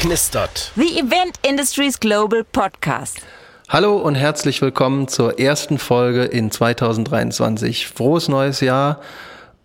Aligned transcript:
knistert. 0.00 0.72
The 0.76 0.98
Event 0.98 1.38
Industries 1.46 2.00
Global 2.00 2.42
Podcast. 2.42 3.20
Hallo 3.68 3.98
und 3.98 4.14
herzlich 4.14 4.62
willkommen 4.62 5.08
zur 5.08 5.38
ersten 5.38 5.76
Folge 5.76 6.24
in 6.24 6.50
2023. 6.50 7.86
Frohes 7.86 8.28
neues 8.28 8.60
Jahr 8.62 9.02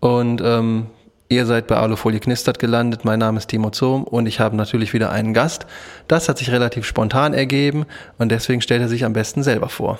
und 0.00 0.42
ähm, 0.44 0.88
ihr 1.30 1.46
seid 1.46 1.66
bei 1.68 1.76
Alufolie 1.76 2.20
Knistert 2.20 2.58
gelandet. 2.58 3.02
Mein 3.02 3.18
Name 3.18 3.38
ist 3.38 3.46
Timo 3.46 3.70
Zohm 3.70 4.04
und 4.04 4.26
ich 4.26 4.38
habe 4.38 4.56
natürlich 4.56 4.92
wieder 4.92 5.10
einen 5.10 5.32
Gast. 5.32 5.64
Das 6.06 6.28
hat 6.28 6.36
sich 6.36 6.50
relativ 6.50 6.84
spontan 6.84 7.32
ergeben 7.32 7.86
und 8.18 8.30
deswegen 8.30 8.60
stellt 8.60 8.82
er 8.82 8.88
sich 8.88 9.06
am 9.06 9.14
besten 9.14 9.42
selber 9.42 9.70
vor. 9.70 9.98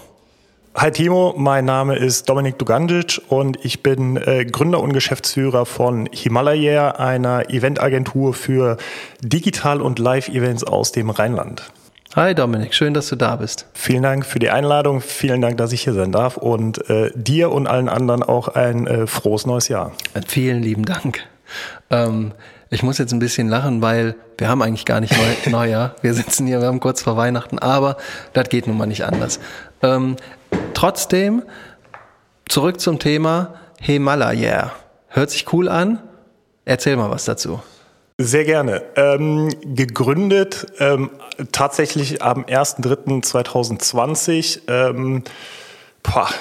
Hi 0.78 0.90
Timo, 0.90 1.32
mein 1.38 1.64
Name 1.64 1.96
ist 1.96 2.28
Dominik 2.28 2.58
Dugandic 2.58 3.22
und 3.30 3.64
ich 3.64 3.82
bin 3.82 4.18
äh, 4.18 4.44
Gründer 4.44 4.80
und 4.80 4.92
Geschäftsführer 4.92 5.64
von 5.64 6.06
Himalaya, 6.12 6.90
einer 6.90 7.48
Eventagentur 7.48 8.34
für 8.34 8.76
Digital- 9.22 9.80
und 9.80 9.98
Live-Events 9.98 10.64
aus 10.64 10.92
dem 10.92 11.08
Rheinland. 11.08 11.72
Hi 12.14 12.34
Dominik, 12.34 12.74
schön, 12.74 12.92
dass 12.92 13.08
du 13.08 13.16
da 13.16 13.36
bist. 13.36 13.66
Vielen 13.72 14.02
Dank 14.02 14.26
für 14.26 14.38
die 14.38 14.50
Einladung, 14.50 15.00
vielen 15.00 15.40
Dank, 15.40 15.56
dass 15.56 15.72
ich 15.72 15.80
hier 15.80 15.94
sein 15.94 16.12
darf 16.12 16.36
und 16.36 16.90
äh, 16.90 17.10
dir 17.14 17.52
und 17.52 17.66
allen 17.66 17.88
anderen 17.88 18.22
auch 18.22 18.48
ein 18.48 18.86
äh, 18.86 19.06
frohes 19.06 19.46
neues 19.46 19.68
Jahr. 19.68 19.92
Vielen 20.26 20.62
lieben 20.62 20.84
Dank. 20.84 21.26
Ähm, 21.90 22.32
ich 22.70 22.82
muss 22.82 22.98
jetzt 22.98 23.12
ein 23.12 23.20
bisschen 23.20 23.48
lachen, 23.48 23.82
weil 23.82 24.16
wir 24.38 24.48
haben 24.48 24.62
eigentlich 24.62 24.84
gar 24.84 25.00
nicht 25.00 25.14
Neu 25.16 25.24
Neujahr. 25.50 25.94
Wir 26.02 26.14
sitzen 26.14 26.46
hier, 26.46 26.60
wir 26.60 26.68
haben 26.68 26.80
kurz 26.80 27.02
vor 27.02 27.16
Weihnachten, 27.16 27.58
aber 27.58 27.96
das 28.32 28.48
geht 28.48 28.66
nun 28.66 28.76
mal 28.76 28.86
nicht 28.86 29.04
anders. 29.04 29.38
Ähm, 29.82 30.16
trotzdem, 30.74 31.42
zurück 32.48 32.80
zum 32.80 32.98
Thema 32.98 33.54
Himalaya. 33.80 34.72
Hört 35.08 35.30
sich 35.30 35.52
cool 35.52 35.68
an. 35.68 36.00
Erzähl 36.64 36.96
mal 36.96 37.10
was 37.10 37.24
dazu. 37.24 37.60
Sehr 38.18 38.44
gerne. 38.44 38.82
Ähm, 38.96 39.50
gegründet 39.62 40.66
ähm, 40.78 41.10
tatsächlich 41.52 42.22
am 42.22 42.44
1.3.2020. 42.44 44.60
Ähm, 44.68 45.22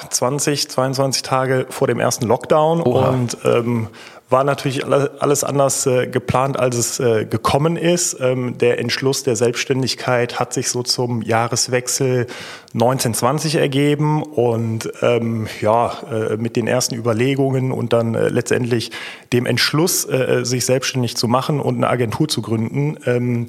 20, 0.09 0.69
22 0.69 1.23
Tage 1.23 1.65
vor 1.69 1.87
dem 1.87 1.99
ersten 1.99 2.27
Lockdown 2.27 2.81
Oha. 2.81 3.09
und 3.09 3.37
ähm, 3.43 3.87
war 4.35 4.43
natürlich 4.43 4.85
alles 4.85 5.45
anders 5.45 5.85
äh, 5.85 6.07
geplant, 6.07 6.59
als 6.59 6.75
es 6.75 6.99
äh, 6.99 7.23
gekommen 7.23 7.77
ist. 7.77 8.17
Ähm, 8.19 8.57
der 8.57 8.79
Entschluss 8.79 9.23
der 9.23 9.37
Selbstständigkeit 9.37 10.41
hat 10.41 10.53
sich 10.53 10.67
so 10.67 10.83
zum 10.83 11.21
Jahreswechsel 11.21 12.27
1920 12.73 13.55
ergeben 13.55 14.23
und 14.23 14.91
ähm, 15.01 15.47
ja, 15.61 15.93
äh, 16.11 16.35
mit 16.35 16.57
den 16.57 16.67
ersten 16.67 16.95
Überlegungen 16.95 17.71
und 17.71 17.93
dann 17.93 18.13
letztendlich 18.13 18.91
dem 19.31 19.45
Entschluss, 19.45 20.05
sich 20.41 20.65
selbstständig 20.65 21.15
zu 21.15 21.27
machen 21.29 21.61
und 21.61 21.77
eine 21.77 21.87
Agentur 21.87 22.27
zu 22.27 22.41
gründen, 22.41 22.97
ähm, 23.05 23.47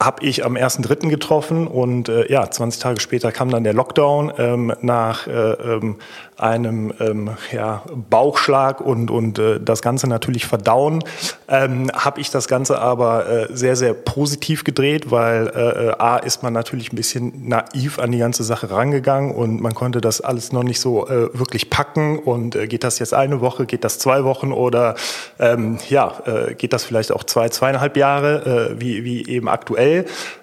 habe 0.00 0.24
ich 0.24 0.44
am 0.44 0.56
1.3. 0.56 1.08
getroffen 1.08 1.66
und 1.66 2.08
äh, 2.08 2.30
ja, 2.30 2.50
20 2.50 2.82
Tage 2.82 3.00
später 3.00 3.32
kam 3.32 3.48
dann 3.50 3.64
der 3.64 3.72
Lockdown 3.72 4.32
ähm, 4.36 4.72
nach 4.82 5.26
äh, 5.26 5.30
ähm, 5.30 5.96
einem 6.36 6.92
ähm, 7.00 7.30
ja, 7.50 7.82
Bauchschlag 8.10 8.82
und, 8.82 9.10
und 9.10 9.38
äh, 9.38 9.58
das 9.58 9.80
Ganze 9.80 10.06
natürlich 10.06 10.44
verdauen, 10.44 11.02
ähm, 11.48 11.90
habe 11.94 12.20
ich 12.20 12.30
das 12.30 12.46
Ganze 12.46 12.78
aber 12.78 13.26
äh, 13.26 13.46
sehr, 13.50 13.74
sehr 13.74 13.94
positiv 13.94 14.64
gedreht, 14.64 15.10
weil 15.10 15.46
äh, 15.46 16.02
A 16.02 16.18
ist 16.18 16.42
man 16.42 16.52
natürlich 16.52 16.92
ein 16.92 16.96
bisschen 16.96 17.48
naiv 17.48 17.98
an 17.98 18.12
die 18.12 18.18
ganze 18.18 18.44
Sache 18.44 18.70
rangegangen 18.70 19.34
und 19.34 19.62
man 19.62 19.74
konnte 19.74 20.02
das 20.02 20.20
alles 20.20 20.52
noch 20.52 20.62
nicht 20.62 20.80
so 20.80 21.08
äh, 21.08 21.30
wirklich 21.32 21.70
packen 21.70 22.18
und 22.18 22.54
äh, 22.54 22.66
geht 22.66 22.84
das 22.84 22.98
jetzt 22.98 23.14
eine 23.14 23.40
Woche, 23.40 23.64
geht 23.64 23.82
das 23.82 23.98
zwei 23.98 24.24
Wochen 24.24 24.52
oder 24.52 24.94
ähm, 25.38 25.78
ja, 25.88 26.12
äh, 26.26 26.54
geht 26.54 26.74
das 26.74 26.84
vielleicht 26.84 27.12
auch 27.12 27.24
zwei, 27.24 27.48
zweieinhalb 27.48 27.96
Jahre, 27.96 28.74
äh, 28.74 28.80
wie, 28.80 29.04
wie 29.04 29.26
eben 29.26 29.48
aktuell. 29.48 29.85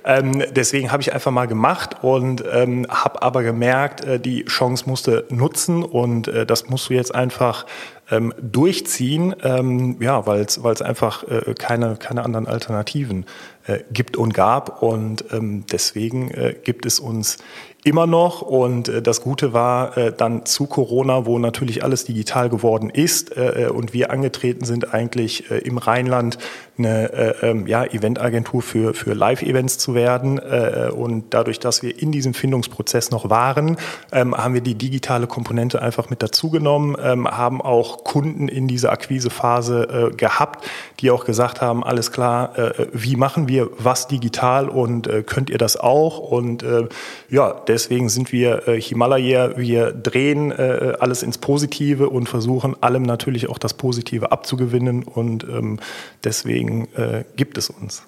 Ähm, 0.05 0.43
deswegen 0.51 0.91
habe 0.91 1.01
ich 1.01 1.13
einfach 1.13 1.31
mal 1.31 1.47
gemacht 1.47 2.03
und 2.03 2.43
ähm, 2.51 2.85
habe 2.89 3.21
aber 3.21 3.43
gemerkt, 3.43 4.03
äh, 4.05 4.19
die 4.19 4.45
Chance 4.45 4.85
musste 4.87 5.25
nutzen 5.29 5.83
und 5.83 6.27
äh, 6.27 6.45
das 6.45 6.69
musst 6.69 6.89
du 6.89 6.93
jetzt 6.93 7.13
einfach 7.13 7.65
ähm, 8.11 8.33
durchziehen, 8.41 9.35
ähm, 9.43 9.97
ja, 10.01 10.25
weil 10.25 10.41
es 10.41 10.81
einfach 10.81 11.23
äh, 11.23 11.53
keine, 11.57 11.95
keine 11.95 12.23
anderen 12.23 12.47
Alternativen 12.47 13.25
äh, 13.65 13.79
gibt 13.91 14.17
und 14.17 14.33
gab 14.33 14.81
und 14.81 15.25
ähm, 15.31 15.65
deswegen 15.71 16.31
äh, 16.31 16.55
gibt 16.63 16.85
es 16.85 16.99
uns 16.99 17.37
immer 17.83 18.07
noch. 18.07 18.41
Und 18.41 18.89
äh, 18.89 19.01
das 19.01 19.21
Gute 19.21 19.53
war 19.53 19.97
äh, 19.97 20.13
dann 20.15 20.45
zu 20.45 20.65
Corona, 20.65 21.25
wo 21.25 21.39
natürlich 21.39 21.83
alles 21.83 22.05
digital 22.05 22.49
geworden 22.49 22.89
ist 22.89 23.35
äh, 23.35 23.65
äh 23.65 23.69
und 23.69 23.93
wir 23.93 24.11
angetreten 24.11 24.65
sind, 24.65 24.93
eigentlich 24.93 25.49
äh, 25.51 25.57
im 25.59 25.77
Rheinland 25.77 26.37
eine 26.77 27.13
äh, 27.13 27.49
ähm, 27.49 27.67
ja, 27.67 27.83
Eventagentur 27.85 28.61
für, 28.61 28.93
für 28.93 29.13
Live-Events 29.13 29.77
zu 29.77 29.93
werden. 29.93 30.39
Äh, 30.39 30.89
und 30.93 31.33
dadurch, 31.33 31.59
dass 31.59 31.83
wir 31.83 32.01
in 32.01 32.11
diesem 32.11 32.33
Findungsprozess 32.33 33.11
noch 33.11 33.29
waren, 33.29 33.77
ähm, 34.11 34.35
haben 34.35 34.53
wir 34.53 34.61
die 34.61 34.75
digitale 34.75 35.27
Komponente 35.27 35.81
einfach 35.81 36.09
mit 36.09 36.23
dazugenommen, 36.23 36.95
ähm, 37.01 37.27
haben 37.27 37.61
auch 37.61 38.03
Kunden 38.03 38.47
in 38.47 38.67
dieser 38.67 38.91
Akquisephase 38.91 40.11
äh, 40.11 40.15
gehabt, 40.15 40.65
die 40.99 41.11
auch 41.11 41.25
gesagt 41.25 41.61
haben, 41.61 41.83
alles 41.83 42.11
klar, 42.11 42.57
äh, 42.57 42.87
wie 42.91 43.15
machen 43.15 43.47
wir 43.47 43.69
was 43.77 44.07
digital 44.07 44.67
und 44.67 45.07
äh, 45.07 45.23
könnt 45.23 45.49
ihr 45.49 45.59
das 45.59 45.77
auch? 45.77 46.17
Und 46.19 46.63
äh, 46.63 46.87
ja, 47.29 47.53
deswegen 47.73 48.07
sind 48.07 48.31
wir 48.31 48.67
äh, 48.67 48.79
Himalaya, 48.79 49.57
wir 49.57 49.91
drehen 49.91 50.51
äh, 50.51 50.93
alles 50.99 51.23
ins 51.23 51.39
Positive 51.39 52.09
und 52.09 52.29
versuchen 52.29 52.75
allem 52.81 53.03
natürlich 53.03 53.49
auch 53.49 53.57
das 53.57 53.73
Positive 53.73 54.31
abzugewinnen 54.31 55.03
und 55.03 55.43
ähm, 55.43 55.79
deswegen 56.23 56.87
äh, 56.95 57.23
gibt 57.35 57.57
es 57.57 57.69
uns. 57.69 58.03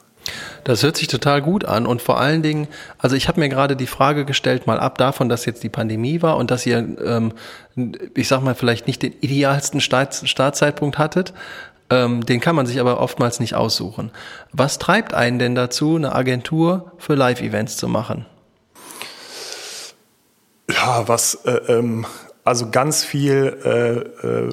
Das 0.64 0.84
hört 0.84 0.98
sich 0.98 1.08
total 1.08 1.42
gut 1.42 1.66
an 1.66 1.86
und 1.86 2.02
vor 2.02 2.20
allen 2.20 2.42
Dingen, 2.42 2.68
also 2.98 3.16
ich 3.16 3.28
habe 3.28 3.40
mir 3.40 3.50
gerade 3.50 3.76
die 3.76 3.88
Frage 3.88 4.26
gestellt, 4.26 4.68
mal 4.68 4.80
ab 4.80 4.98
davon, 4.98 5.30
dass 5.30 5.46
jetzt 5.46 5.64
die 5.64 5.70
Pandemie 5.70 6.22
war 6.22 6.38
und 6.38 6.52
dass 6.52 6.66
ihr, 6.66 6.78
ähm, 7.04 7.34
ich 8.16 8.28
sag 8.28 8.42
mal, 8.42 8.56
vielleicht 8.56 8.88
nicht 8.88 9.02
den 9.02 9.14
idealsten 9.22 9.82
Start 9.82 10.22
Startzeitpunkt 10.26 10.98
hattet, 10.98 11.34
ähm, 11.90 12.26
den 12.26 12.40
kann 12.40 12.56
man 12.56 12.66
sich 12.66 12.80
aber 12.80 13.00
oftmals 13.00 13.40
nicht 13.40 13.56
aussuchen. 13.56 14.12
Was 14.52 14.80
treibt 14.80 15.14
einen 15.14 15.38
denn 15.38 15.54
dazu, 15.54 15.96
eine 15.96 16.14
Agentur 16.14 16.92
für 16.98 17.16
Live-Events 17.16 17.78
zu 17.78 17.88
machen? 17.88 18.26
Ja, 20.86 21.08
was, 21.08 21.34
äh, 21.46 21.52
ähm, 21.68 22.06
also 22.44 22.70
ganz 22.70 23.04
viel 23.04 23.58
äh, 23.66 24.28
äh, 24.28 24.50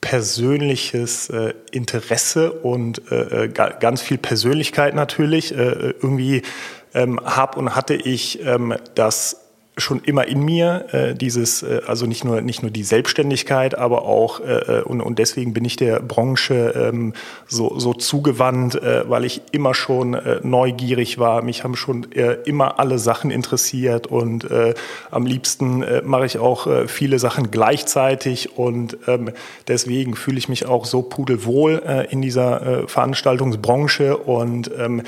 persönliches 0.00 1.28
äh, 1.28 1.54
Interesse 1.72 2.52
und 2.52 3.10
äh, 3.10 3.46
äh 3.46 3.48
ganz 3.48 4.00
viel 4.00 4.16
Persönlichkeit 4.16 4.94
natürlich. 4.94 5.52
Äh, 5.52 5.62
äh, 5.62 5.94
irgendwie 6.00 6.42
ähm, 6.94 7.18
hab 7.24 7.56
und 7.56 7.74
hatte 7.74 7.94
ich 7.94 8.46
ähm, 8.46 8.76
das 8.94 9.49
schon 9.76 10.00
immer 10.00 10.26
in 10.26 10.44
mir, 10.44 10.86
äh, 10.92 11.14
dieses, 11.14 11.62
äh, 11.62 11.80
also 11.86 12.06
nicht 12.06 12.24
nur, 12.24 12.42
nicht 12.42 12.62
nur 12.62 12.70
die 12.70 12.82
Selbstständigkeit, 12.82 13.76
aber 13.76 14.02
auch, 14.02 14.40
äh, 14.40 14.80
äh, 14.80 14.82
und, 14.82 15.00
und 15.00 15.18
deswegen 15.18 15.54
bin 15.54 15.64
ich 15.64 15.76
der 15.76 16.00
Branche 16.00 16.74
ähm, 16.76 17.14
so, 17.46 17.78
so 17.78 17.94
zugewandt, 17.94 18.74
äh, 18.74 19.08
weil 19.08 19.24
ich 19.24 19.42
immer 19.52 19.74
schon 19.74 20.14
äh, 20.14 20.40
neugierig 20.42 21.18
war. 21.18 21.42
Mich 21.42 21.64
haben 21.64 21.76
schon 21.76 22.12
äh, 22.12 22.34
immer 22.44 22.78
alle 22.78 22.98
Sachen 22.98 23.30
interessiert 23.30 24.06
und 24.06 24.50
äh, 24.50 24.74
am 25.10 25.26
liebsten 25.26 25.82
äh, 25.82 26.02
mache 26.02 26.26
ich 26.26 26.38
auch 26.38 26.66
äh, 26.66 26.88
viele 26.88 27.18
Sachen 27.18 27.50
gleichzeitig 27.50 28.58
und 28.58 28.98
ähm, 29.06 29.30
deswegen 29.68 30.14
fühle 30.14 30.38
ich 30.38 30.48
mich 30.48 30.66
auch 30.66 30.84
so 30.84 31.02
pudelwohl 31.02 31.82
äh, 31.86 32.12
in 32.12 32.22
dieser 32.22 32.82
äh, 32.82 32.88
Veranstaltungsbranche 32.88 34.16
und 34.16 34.70
ähm, 34.76 35.02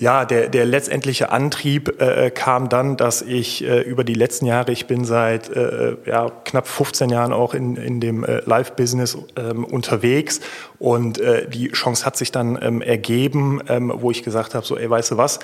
ja, 0.00 0.24
der, 0.24 0.48
der 0.48 0.64
letztendliche 0.64 1.30
Antrieb 1.30 2.00
äh, 2.00 2.30
kam 2.30 2.70
dann, 2.70 2.96
dass 2.96 3.20
ich 3.20 3.62
äh, 3.62 3.82
über 3.82 4.02
die 4.02 4.14
letzten 4.14 4.46
Jahre, 4.46 4.72
ich 4.72 4.86
bin 4.86 5.04
seit 5.04 5.50
äh, 5.50 5.94
ja, 6.06 6.30
knapp 6.44 6.66
15 6.66 7.10
Jahren 7.10 7.34
auch 7.34 7.52
in, 7.52 7.76
in 7.76 8.00
dem 8.00 8.24
äh, 8.24 8.40
Live-Business 8.46 9.18
ähm, 9.36 9.62
unterwegs. 9.62 10.40
Und 10.78 11.20
äh, 11.20 11.46
die 11.46 11.68
Chance 11.68 12.06
hat 12.06 12.16
sich 12.16 12.32
dann 12.32 12.58
ähm, 12.62 12.80
ergeben, 12.80 13.60
ähm, 13.68 13.92
wo 13.94 14.10
ich 14.10 14.22
gesagt 14.22 14.54
habe, 14.54 14.64
so, 14.64 14.78
ey, 14.78 14.88
weißt 14.88 15.10
du 15.10 15.16
was, 15.18 15.38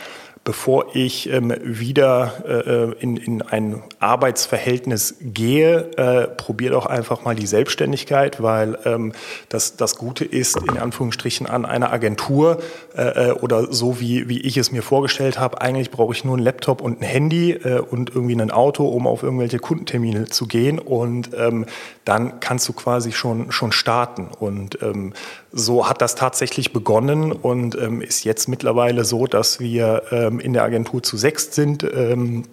bevor 0.47 0.94
ich 0.94 1.29
ähm, 1.29 1.53
wieder 1.61 2.44
äh, 2.47 3.03
in, 3.03 3.17
in 3.17 3.43
ein 3.43 3.82
Arbeitsverhältnis 3.99 5.17
gehe, 5.20 5.91
äh, 5.97 6.29
probier 6.29 6.70
doch 6.70 6.87
einfach 6.87 7.25
mal 7.25 7.35
die 7.35 7.49
Selbstständigkeit, 7.49 8.41
weil 8.41 8.79
ähm, 8.85 9.12
das, 9.49 9.76
das 9.76 9.97
Gute 9.97 10.25
ist, 10.25 10.56
in 10.56 10.79
Anführungsstrichen, 10.79 11.49
an 11.49 11.67
einer 11.67 11.93
Agentur 11.93 12.62
äh, 12.97 13.31
äh, 13.31 13.32
oder 13.32 13.73
so 13.73 13.99
wie, 13.99 14.29
wie 14.29 14.45
ich 14.46 14.56
es 14.56 14.70
mir 14.70 14.82
vorgestellt 14.82 15.38
habe, 15.40 15.60
eigentlich 15.60 15.90
brauche 15.90 16.14
ich 16.14 16.25
nur 16.25 16.37
einen 16.37 16.44
Laptop 16.44 16.81
und 16.81 17.00
ein 17.00 17.04
Handy 17.04 17.52
äh, 17.52 17.81
und 17.81 18.14
irgendwie 18.14 18.34
ein 18.34 18.50
Auto, 18.50 18.87
um 18.87 19.06
auf 19.06 19.22
irgendwelche 19.22 19.58
Kundentermine 19.58 20.26
zu 20.26 20.46
gehen 20.46 20.78
und 20.78 21.31
ähm, 21.37 21.66
dann 22.04 22.38
kannst 22.40 22.69
du 22.69 22.72
quasi 22.72 23.12
schon, 23.12 23.50
schon 23.50 23.72
starten. 23.72 24.28
Und 24.38 24.81
ähm, 24.82 25.12
so 25.52 25.88
hat 25.88 26.00
das 26.00 26.14
tatsächlich 26.14 26.72
begonnen 26.72 27.32
und 27.32 27.76
ähm, 27.76 28.00
ist 28.00 28.25
jetzt 28.25 28.48
mittlerweile 28.48 29.04
so, 29.04 29.26
dass 29.26 29.58
wir 29.58 30.04
ähm, 30.12 30.38
in 30.38 30.52
der 30.52 30.62
Agentur 30.62 31.02
zu 31.02 31.16
sechst 31.16 31.54
sind. 31.54 31.82
Ähm, 31.82 32.44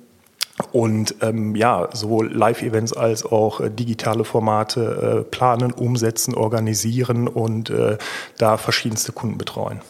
und 0.71 1.15
ähm, 1.21 1.55
ja, 1.55 1.89
sowohl 1.93 2.31
Live-Events 2.31 2.93
als 2.93 3.25
auch 3.25 3.59
äh, 3.59 3.69
digitale 3.71 4.23
Formate 4.23 5.21
äh, 5.21 5.29
planen, 5.29 5.71
umsetzen, 5.71 6.35
organisieren 6.35 7.27
und 7.27 7.71
äh, 7.71 7.97
da 8.37 8.57
verschiedenste 8.57 9.11
Kunden 9.13 9.37
betreuen. 9.37 9.81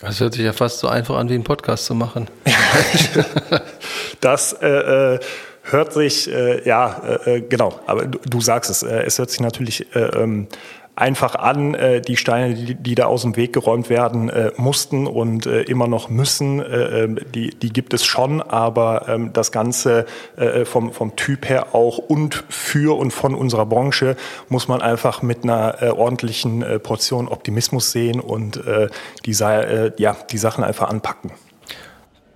Das 0.00 0.18
hört 0.20 0.34
sich 0.34 0.44
ja 0.44 0.52
fast 0.52 0.78
so 0.78 0.88
einfach 0.88 1.16
an, 1.16 1.28
wie 1.28 1.34
einen 1.34 1.44
Podcast 1.44 1.84
zu 1.84 1.94
machen. 1.94 2.28
das 4.20 4.54
äh, 4.54 5.14
äh, 5.14 5.20
hört 5.64 5.92
sich, 5.92 6.30
äh, 6.30 6.66
ja, 6.66 7.02
äh, 7.26 7.36
äh, 7.36 7.40
genau, 7.42 7.78
aber 7.86 8.06
du, 8.06 8.18
du 8.18 8.40
sagst 8.40 8.70
es, 8.70 8.82
äh, 8.82 9.02
es 9.02 9.18
hört 9.18 9.30
sich 9.30 9.40
natürlich 9.40 9.94
äh, 9.94 10.00
ähm, 10.00 10.48
einfach 10.96 11.34
an. 11.34 11.74
Äh, 11.74 12.00
die 12.00 12.16
Steine, 12.16 12.54
die, 12.54 12.74
die 12.74 12.94
da 12.94 13.06
aus 13.06 13.22
dem 13.22 13.36
Weg 13.36 13.52
geräumt 13.52 13.90
werden 13.90 14.28
äh, 14.28 14.52
mussten 14.56 15.06
und 15.06 15.46
äh, 15.46 15.62
immer 15.62 15.88
noch 15.88 16.08
müssen, 16.08 16.60
äh, 16.60 17.04
ähm, 17.04 17.18
die, 17.34 17.50
die 17.50 17.70
gibt 17.70 17.94
es 17.94 18.04
schon, 18.04 18.42
aber 18.42 19.08
ähm, 19.08 19.32
das 19.32 19.52
Ganze 19.52 20.06
äh, 20.36 20.64
vom, 20.64 20.92
vom 20.92 21.16
Typ 21.16 21.48
her 21.48 21.74
auch 21.74 21.98
und 21.98 22.44
für 22.48 22.98
und 22.98 23.12
von 23.12 23.34
unserer 23.34 23.66
Branche 23.66 24.16
muss 24.48 24.68
man 24.68 24.82
einfach 24.82 25.22
mit 25.22 25.44
einer 25.44 25.82
äh, 25.82 25.88
ordentlichen 25.90 26.62
äh, 26.62 26.78
Portion 26.78 27.28
Optimismus 27.28 27.92
sehen 27.92 28.20
und 28.20 28.64
äh, 28.66 28.88
die, 29.24 29.32
äh, 29.32 29.92
ja, 29.98 30.16
die 30.30 30.38
Sachen 30.38 30.64
einfach 30.64 30.88
anpacken. 30.88 31.32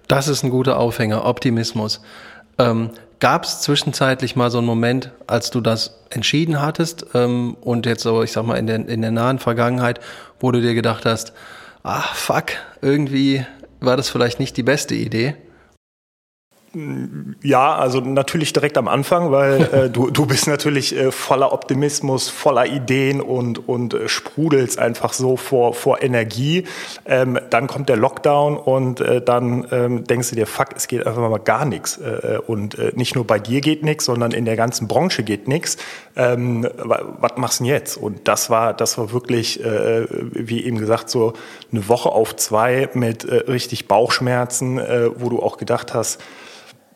Das 0.08 0.28
ist 0.28 0.42
ein 0.42 0.50
guter 0.50 0.78
Aufhänger, 0.78 1.24
Optimismus. 1.24 2.02
Ähm, 2.58 2.90
Gab 3.24 3.44
es 3.44 3.62
zwischenzeitlich 3.62 4.36
mal 4.36 4.50
so 4.50 4.58
einen 4.58 4.66
Moment, 4.66 5.10
als 5.26 5.50
du 5.50 5.62
das 5.62 5.98
entschieden 6.10 6.60
hattest 6.60 7.06
ähm, 7.14 7.56
und 7.62 7.86
jetzt 7.86 8.02
so, 8.02 8.22
ich 8.22 8.32
sag 8.32 8.44
mal, 8.44 8.58
in 8.58 8.66
der, 8.66 8.86
in 8.86 9.00
der 9.00 9.12
nahen 9.12 9.38
Vergangenheit, 9.38 9.98
wo 10.40 10.52
du 10.52 10.60
dir 10.60 10.74
gedacht 10.74 11.06
hast, 11.06 11.32
ah, 11.84 12.02
fuck, 12.02 12.48
irgendwie 12.82 13.46
war 13.80 13.96
das 13.96 14.10
vielleicht 14.10 14.40
nicht 14.40 14.58
die 14.58 14.62
beste 14.62 14.94
Idee? 14.94 15.36
Ja, 17.42 17.76
also 17.76 18.00
natürlich 18.00 18.52
direkt 18.52 18.76
am 18.76 18.88
Anfang, 18.88 19.30
weil 19.30 19.62
äh, 19.72 19.90
du, 19.90 20.10
du 20.10 20.26
bist 20.26 20.48
natürlich 20.48 20.96
äh, 20.96 21.12
voller 21.12 21.52
Optimismus, 21.52 22.28
voller 22.28 22.66
Ideen 22.66 23.20
und, 23.20 23.68
und 23.68 23.94
äh, 23.94 24.08
sprudelst 24.08 24.78
einfach 24.78 25.12
so 25.12 25.36
vor, 25.36 25.74
vor 25.74 26.02
Energie. 26.02 26.64
Ähm, 27.06 27.38
dann 27.50 27.66
kommt 27.66 27.88
der 27.88 27.96
Lockdown 27.96 28.56
und 28.56 29.00
äh, 29.00 29.22
dann 29.22 29.66
ähm, 29.70 30.04
denkst 30.04 30.30
du 30.30 30.36
dir, 30.36 30.46
fuck, 30.46 30.68
es 30.74 30.88
geht 30.88 31.06
einfach 31.06 31.28
mal 31.28 31.38
gar 31.38 31.64
nichts. 31.64 31.98
Äh, 31.98 32.38
und 32.46 32.78
äh, 32.78 32.92
nicht 32.94 33.14
nur 33.14 33.26
bei 33.26 33.38
dir 33.38 33.60
geht 33.60 33.84
nichts, 33.84 34.06
sondern 34.06 34.32
in 34.32 34.44
der 34.44 34.56
ganzen 34.56 34.88
Branche 34.88 35.22
geht 35.22 35.46
nichts. 35.46 35.76
Ähm, 36.16 36.68
was 36.76 37.32
machst 37.36 37.60
du 37.60 37.64
denn 37.64 37.72
jetzt? 37.72 37.96
Und 37.96 38.26
das 38.26 38.50
war, 38.50 38.74
das 38.74 38.98
war 38.98 39.12
wirklich, 39.12 39.62
äh, 39.64 40.06
wie 40.10 40.64
eben 40.64 40.78
gesagt, 40.78 41.08
so 41.08 41.34
eine 41.70 41.88
Woche 41.88 42.10
auf 42.10 42.34
zwei 42.36 42.88
mit 42.94 43.24
äh, 43.24 43.36
richtig 43.50 43.86
Bauchschmerzen, 43.86 44.78
äh, 44.78 45.08
wo 45.14 45.28
du 45.28 45.40
auch 45.40 45.56
gedacht 45.56 45.94
hast, 45.94 46.20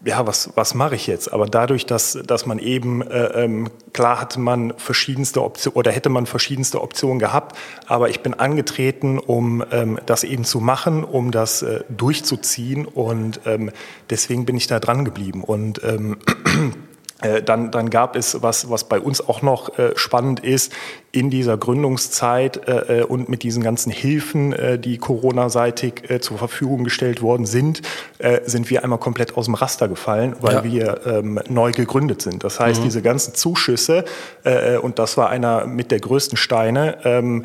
ja, 0.05 0.27
was, 0.27 0.50
was 0.55 0.75
mache 0.75 0.95
ich 0.95 1.06
jetzt? 1.06 1.33
Aber 1.33 1.47
dadurch, 1.47 1.85
dass, 1.85 2.19
dass 2.25 2.47
man 2.47 2.59
eben, 2.59 3.03
äh, 3.03 3.45
ähm, 3.45 3.69
klar 3.93 4.21
hatte 4.21 4.39
man 4.39 4.73
verschiedenste 4.77 5.43
Optionen 5.43 5.77
oder 5.77 5.91
hätte 5.91 6.09
man 6.09 6.27
verschiedenste 6.27 6.81
Optionen 6.81 7.19
gehabt, 7.19 7.56
aber 7.87 8.09
ich 8.09 8.21
bin 8.21 8.35
angetreten, 8.35 9.19
um 9.19 9.65
ähm, 9.73 9.99
das 10.06 10.23
eben 10.23 10.45
zu 10.45 10.61
machen, 10.61 11.03
um 11.03 11.31
das 11.33 11.62
äh, 11.62 11.81
durchzuziehen 11.89 12.85
und 12.87 13.41
ähm, 13.45 13.71
deswegen 14.09 14.47
bin 14.47 14.56
ich 14.56 14.69
da 14.69 14.79
dran 14.79 15.05
geblieben. 15.05 15.43
Und 15.43 15.83
ähm, 15.83 16.19
Äh, 17.21 17.43
dann, 17.43 17.73
dann 17.73 17.91
gab 17.91 18.15
es, 18.15 18.43
was, 18.43 18.71
was 18.71 18.85
bei 18.85 19.00
uns 19.00 19.21
auch 19.27 19.43
noch 19.43 19.77
äh, 19.77 19.93
spannend 19.97 20.39
ist, 20.41 20.73
in 21.19 21.31
dieser 21.31 21.56
Gründungszeit 21.56 22.69
äh, 22.69 23.00
äh 23.00 23.03
und 23.03 23.29
mit 23.29 23.43
diesen 23.43 23.62
ganzen 23.62 23.91
Hilfen, 23.91 24.53
äh, 24.53 24.79
die 24.79 24.99
Corona-seitig 24.99 26.09
äh, 26.09 26.20
zur 26.20 26.38
Verfügung 26.38 26.85
gestellt 26.85 27.23
worden 27.23 27.44
sind, 27.44 27.82
äh, 28.19 28.41
sind 28.44 28.70
wir 28.70 28.85
einmal 28.85 29.00
komplett 29.00 29.37
aus 29.37 29.47
dem 29.47 29.55
Raster 29.55 29.88
gefallen, 29.88 30.37
weil 30.41 30.55
ja. 30.55 30.65
wir 30.65 31.00
ähm, 31.06 31.41
neu 31.49 31.73
gegründet 31.73 32.23
sind. 32.23 32.44
Das 32.44 32.61
heißt, 32.61 32.81
mhm. 32.81 32.85
diese 32.85 33.03
ganzen 33.03 33.35
Zuschüsse, 33.35 34.05
äh, 34.44 34.76
und 34.76 35.00
das 35.00 35.17
war 35.17 35.29
einer 35.29 35.67
mit 35.67 35.91
der 35.91 35.99
größten 35.99 36.38
Steine, 36.38 36.99
ähm, 37.05 37.44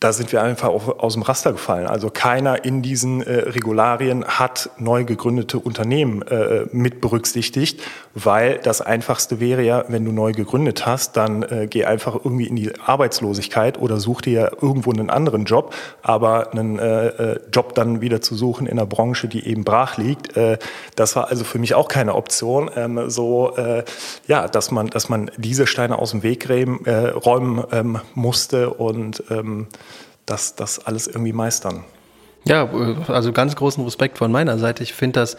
da 0.00 0.12
sind 0.12 0.30
wir 0.30 0.42
einfach 0.42 0.68
aus 0.68 1.14
dem 1.14 1.22
Raster 1.22 1.50
gefallen. 1.50 1.88
Also 1.88 2.08
keiner 2.08 2.64
in 2.64 2.82
diesen 2.82 3.20
äh, 3.20 3.32
Regularien 3.32 4.24
hat 4.24 4.70
neu 4.78 5.04
gegründete 5.04 5.58
Unternehmen 5.58 6.22
äh, 6.22 6.66
mit 6.70 7.00
berücksichtigt, 7.00 7.80
weil 8.14 8.58
das 8.62 8.80
Einfachste 8.80 9.40
wäre 9.40 9.62
ja, 9.62 9.84
wenn 9.88 10.04
du 10.04 10.12
neu 10.12 10.32
gegründet 10.32 10.86
hast, 10.86 11.16
dann 11.16 11.42
äh, 11.42 11.66
geh 11.68 11.84
einfach 11.84 12.14
irgendwie 12.14 12.46
in 12.46 12.54
die 12.54 12.70
Arbeitslosigkeit 12.78 13.76
oder 13.80 13.98
such 13.98 14.20
dir 14.20 14.52
irgendwo 14.62 14.92
einen 14.92 15.10
anderen 15.10 15.46
Job. 15.46 15.74
Aber 16.02 16.52
einen 16.52 16.78
äh, 16.78 17.06
äh, 17.08 17.40
Job 17.52 17.74
dann 17.74 18.00
wieder 18.00 18.20
zu 18.20 18.36
suchen 18.36 18.68
in 18.68 18.78
einer 18.78 18.86
Branche, 18.86 19.26
die 19.26 19.48
eben 19.48 19.64
brach 19.64 19.96
liegt, 19.96 20.36
äh, 20.36 20.58
das 20.94 21.16
war 21.16 21.28
also 21.28 21.42
für 21.42 21.58
mich 21.58 21.74
auch 21.74 21.88
keine 21.88 22.14
Option. 22.14 22.70
Ähm, 22.76 23.10
so, 23.10 23.56
äh, 23.56 23.82
ja, 24.28 24.46
dass 24.46 24.70
man, 24.70 24.86
dass 24.86 25.08
man 25.08 25.28
diese 25.36 25.66
Steine 25.66 25.98
aus 25.98 26.12
dem 26.12 26.22
Weg 26.22 26.48
räumen, 26.48 26.84
äh, 26.86 27.08
räumen 27.08 27.64
ähm, 27.72 28.00
musste 28.14 28.70
und 28.70 29.24
ähm, 29.30 29.66
das, 30.30 30.54
das 30.54 30.84
alles 30.86 31.06
irgendwie 31.06 31.32
meistern. 31.32 31.84
Ja, 32.44 32.68
also 33.08 33.32
ganz 33.32 33.56
großen 33.56 33.84
Respekt 33.84 34.18
von 34.18 34.32
meiner 34.32 34.58
Seite. 34.58 34.82
Ich 34.82 34.94
finde 34.94 35.20
das, 35.20 35.36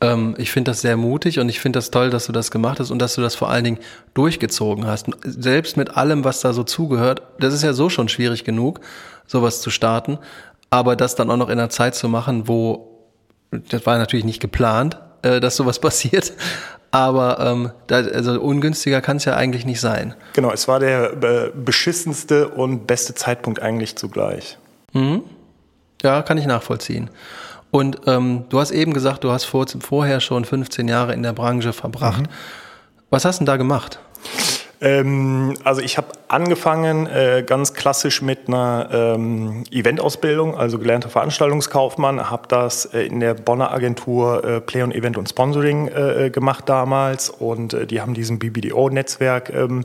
ähm, 0.00 0.34
ich 0.38 0.50
finde 0.50 0.70
das 0.70 0.80
sehr 0.80 0.96
mutig 0.96 1.38
und 1.40 1.48
ich 1.48 1.60
finde 1.60 1.78
das 1.78 1.90
toll, 1.90 2.10
dass 2.10 2.26
du 2.26 2.32
das 2.32 2.50
gemacht 2.50 2.80
hast 2.80 2.90
und 2.90 3.00
dass 3.00 3.14
du 3.14 3.20
das 3.20 3.34
vor 3.34 3.50
allen 3.50 3.64
Dingen 3.64 3.78
durchgezogen 4.14 4.86
hast. 4.86 5.06
Selbst 5.22 5.76
mit 5.76 5.96
allem, 5.96 6.24
was 6.24 6.40
da 6.40 6.52
so 6.52 6.64
zugehört, 6.64 7.22
das 7.38 7.54
ist 7.54 7.62
ja 7.62 7.72
so 7.72 7.90
schon 7.90 8.08
schwierig 8.08 8.44
genug, 8.44 8.80
sowas 9.26 9.60
zu 9.60 9.70
starten. 9.70 10.18
Aber 10.70 10.96
das 10.96 11.14
dann 11.14 11.30
auch 11.30 11.36
noch 11.36 11.48
in 11.48 11.58
einer 11.58 11.70
Zeit 11.70 11.94
zu 11.94 12.08
machen, 12.08 12.46
wo, 12.46 13.08
das 13.50 13.86
war 13.86 13.98
natürlich 13.98 14.24
nicht 14.24 14.40
geplant, 14.40 14.98
äh, 15.22 15.40
dass 15.40 15.56
sowas 15.56 15.78
passiert, 15.80 16.32
aber 16.90 17.38
ähm, 17.40 17.70
da, 17.86 17.96
also 17.96 18.40
ungünstiger 18.40 19.00
kann 19.00 19.18
es 19.18 19.24
ja 19.24 19.36
eigentlich 19.36 19.66
nicht 19.66 19.80
sein. 19.80 20.14
Genau, 20.32 20.50
es 20.50 20.68
war 20.68 20.80
der 20.80 21.12
äh, 21.22 21.50
beschissenste 21.54 22.48
und 22.48 22.86
beste 22.86 23.14
Zeitpunkt 23.14 23.60
eigentlich 23.60 23.96
zugleich. 23.96 24.58
Mhm. 24.92 25.22
Ja, 26.02 26.22
kann 26.22 26.38
ich 26.38 26.46
nachvollziehen. 26.46 27.10
Und 27.70 28.00
ähm, 28.06 28.44
du 28.48 28.60
hast 28.60 28.70
eben 28.70 28.94
gesagt, 28.94 29.24
du 29.24 29.30
hast 29.30 29.44
vor, 29.44 29.66
vorher 29.80 30.20
schon 30.20 30.44
15 30.44 30.88
Jahre 30.88 31.12
in 31.12 31.22
der 31.22 31.32
Branche 31.34 31.72
verbracht. 31.72 32.22
Mhm. 32.22 32.32
Was 33.10 33.24
hast 33.24 33.36
du 33.36 33.40
denn 33.40 33.46
da 33.46 33.56
gemacht? 33.56 33.98
Ähm, 34.80 35.54
also 35.64 35.80
ich 35.80 35.96
habe 35.96 36.08
angefangen 36.28 37.06
äh, 37.06 37.42
ganz 37.44 37.74
klassisch 37.74 38.22
mit 38.22 38.46
einer 38.46 38.88
ähm, 38.92 39.64
Eventausbildung, 39.70 40.56
also 40.56 40.78
gelernter 40.78 41.08
Veranstaltungskaufmann, 41.08 42.30
habe 42.30 42.46
das 42.48 42.84
äh, 42.86 43.02
in 43.02 43.18
der 43.20 43.34
Bonner 43.34 43.72
Agentur 43.72 44.44
äh, 44.44 44.60
Play 44.60 44.82
on 44.82 44.92
Event 44.92 45.18
und 45.18 45.28
Sponsoring 45.28 45.88
äh, 45.88 46.26
äh, 46.26 46.30
gemacht 46.30 46.68
damals 46.68 47.28
und 47.28 47.74
äh, 47.74 47.86
die 47.86 48.00
haben 48.00 48.14
diesem 48.14 48.38
BBDO-Netzwerk 48.38 49.52
ähm, 49.52 49.84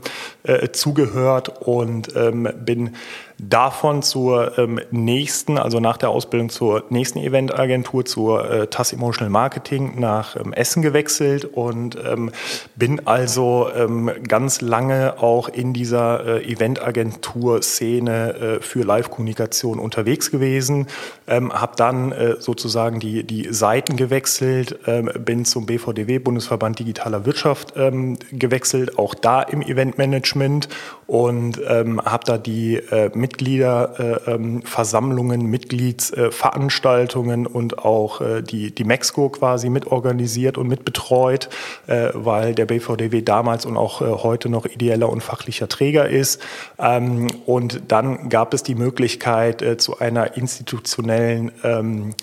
zugehört 0.72 1.48
und 1.62 2.14
ähm, 2.16 2.48
bin 2.64 2.94
davon 3.38 4.02
zur 4.02 4.58
ähm, 4.58 4.80
nächsten, 4.90 5.58
also 5.58 5.80
nach 5.80 5.96
der 5.96 6.10
Ausbildung 6.10 6.48
zur 6.50 6.84
nächsten 6.90 7.18
Eventagentur, 7.18 8.04
zur 8.04 8.50
äh, 8.50 8.66
TAS 8.68 8.92
Emotional 8.92 9.30
Marketing 9.30 9.98
nach 9.98 10.36
ähm, 10.36 10.52
Essen 10.52 10.82
gewechselt 10.82 11.44
und 11.44 11.96
ähm, 11.96 12.30
bin 12.76 13.06
also 13.06 13.68
ähm, 13.74 14.10
ganz 14.26 14.60
lange 14.60 15.18
auch 15.20 15.48
in 15.48 15.72
dieser 15.72 16.42
äh, 16.42 16.52
Eventagentur-Szene 16.52 18.34
äh, 18.34 18.60
für 18.60 18.82
Live-Kommunikation 18.82 19.78
unterwegs 19.78 20.30
gewesen, 20.30 20.86
ähm, 21.26 21.52
habe 21.52 21.74
dann 21.76 22.12
äh, 22.12 22.36
sozusagen 22.38 23.00
die, 23.00 23.24
die 23.24 23.52
Seiten 23.52 23.96
gewechselt, 23.96 24.78
ähm, 24.86 25.10
bin 25.18 25.44
zum 25.44 25.66
BVDW, 25.66 26.18
Bundesverband 26.18 26.78
Digitaler 26.78 27.26
Wirtschaft, 27.26 27.74
ähm, 27.76 28.18
gewechselt, 28.30 28.98
auch 28.98 29.14
da 29.14 29.42
im 29.42 29.60
Eventmanagement 29.62 30.68
und 31.06 31.60
ähm, 31.68 32.00
habe 32.02 32.24
da 32.24 32.38
die 32.38 32.76
äh, 32.76 33.10
Mitgliederversammlungen, 33.14 35.40
äh, 35.40 35.44
ähm, 35.44 35.50
Mitgliedsveranstaltungen 35.50 37.46
und 37.46 37.78
auch 37.78 38.20
äh, 38.20 38.42
die, 38.42 38.74
die 38.74 38.82
Mexco 38.84 39.28
quasi 39.28 39.68
mitorganisiert 39.68 40.58
und 40.58 40.68
mitbetreut, 40.68 41.48
äh, 41.86 42.08
weil 42.14 42.54
der 42.54 42.66
BVDW 42.66 43.22
damals 43.22 43.66
und 43.66 43.76
auch 43.76 44.00
heute 44.00 44.48
noch 44.48 44.66
ideeller 44.66 45.10
und 45.10 45.22
fachlicher 45.22 45.68
Träger 45.68 46.08
ist. 46.08 46.42
Ähm, 46.78 47.28
und 47.46 47.82
dann 47.88 48.28
gab 48.28 48.54
es 48.54 48.62
die 48.62 48.74
Möglichkeit 48.74 49.64
zu 49.78 49.98
einer 49.98 50.36
institutionellen 50.36 51.52
ähm, 51.62 52.14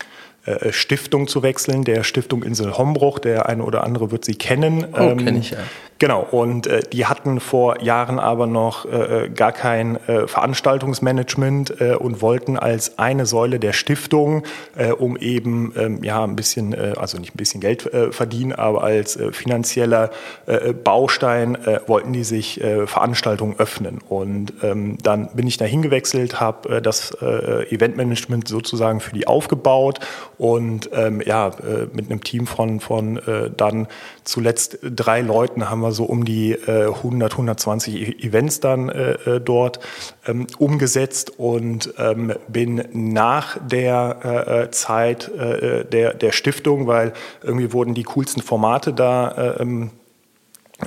Stiftung 0.72 1.28
zu 1.28 1.44
wechseln, 1.44 1.84
der 1.84 2.04
Stiftung 2.04 2.42
Insel 2.44 2.78
Hombruch. 2.78 3.20
Der 3.20 3.48
eine 3.48 3.64
oder 3.64 3.84
andere 3.84 4.12
wird 4.12 4.26
sie 4.26 4.36
kennen. 4.36 4.88
Oh, 4.94 5.16
kenne 5.16 5.38
ich 5.38 5.52
ja. 5.52 5.60
Genau, 6.01 6.25
und 6.31 6.65
äh, 6.65 6.81
die 6.91 7.05
hatten 7.05 7.39
vor 7.39 7.79
Jahren 7.84 8.17
aber 8.17 8.48
noch 8.48 8.86
äh, 8.86 9.25
äh, 9.25 9.29
gar 9.29 9.51
kein 9.51 9.98
äh, 10.08 10.25
Veranstaltungsmanagement 10.25 11.79
äh, 11.79 11.93
und 11.93 12.24
wollten 12.24 12.58
als 12.58 12.98
eine 12.98 13.27
Säule 13.27 13.60
der 13.60 13.72
Stiftung, 13.72 14.41
äh, 14.75 14.93
um 14.93 15.15
eben 15.15 15.74
ähm, 15.77 16.03
ja 16.03 16.24
ein 16.24 16.36
bisschen, 16.36 16.74
äh, 16.74 16.96
also 16.98 17.20
nicht 17.20 17.36
ein 17.36 17.38
bisschen 17.38 17.62
Geld 17.62 17.86
äh, 17.93 18.12
verdienen, 18.12 18.51
aber 18.51 18.84
als 18.84 19.15
äh, 19.15 19.31
finanzieller 19.31 20.10
äh, 20.48 20.74
Baustein 20.74 21.53
äh, 21.53 21.81
wollten 21.86 22.13
die 22.13 22.24
sich 22.24 22.60
äh, 22.63 22.88
Veranstaltungen 22.88 23.60
öffnen. 23.60 24.00
Und 24.10 24.53
ähm, 24.63 24.98
dann 25.03 25.29
bin 25.36 25.46
ich 25.46 25.58
da 25.58 25.65
hingewechselt, 25.65 26.39
habe 26.39 26.77
äh, 26.77 26.81
das 26.81 27.12
äh, 27.22 27.70
Eventmanagement 27.70 28.48
sozusagen 28.48 29.01
für 29.01 29.13
die 29.13 29.27
aufgebaut 29.27 30.00
und 30.39 30.89
ähm, 30.93 31.22
ja, 31.24 31.50
äh, 31.50 31.86
mit 31.93 32.10
einem 32.10 32.24
Team 32.24 32.48
von, 32.48 32.79
von 32.79 33.17
äh, 33.17 33.51
dann 33.55 33.88
zuletzt 34.24 34.79
drei 34.81 35.22
Leuten 35.22 35.70
haben 35.70 35.81
wir 35.81 35.91
mal 35.92 35.94
so 35.94 36.06
um 36.06 36.26
die 36.26 36.54
äh, 36.54 36.88
100, 36.88 37.34
120 37.34 37.96
e 37.96 38.28
Events 38.28 38.60
dann 38.60 38.90
äh, 38.90 39.12
äh, 39.12 39.42
dort 39.42 39.80
ähm, 40.26 40.48
umgesetzt 40.58 41.38
und 41.38 41.94
ähm, 41.98 42.34
bin 42.48 42.84
nach 42.94 43.58
der 43.66 44.18
äh, 44.24 44.64
äh 44.64 44.72
Zeit 44.72 45.30
äh, 45.30 45.86
der, 45.86 46.14
der 46.14 46.32
Stiftung, 46.32 46.88
weil 46.88 47.14
irgendwie 47.44 47.74
wurden 47.74 47.94
die 47.94 48.04
coolsten 48.04 48.42
Formate 48.42 48.94
da 48.94 49.58
ähm, 49.60 49.92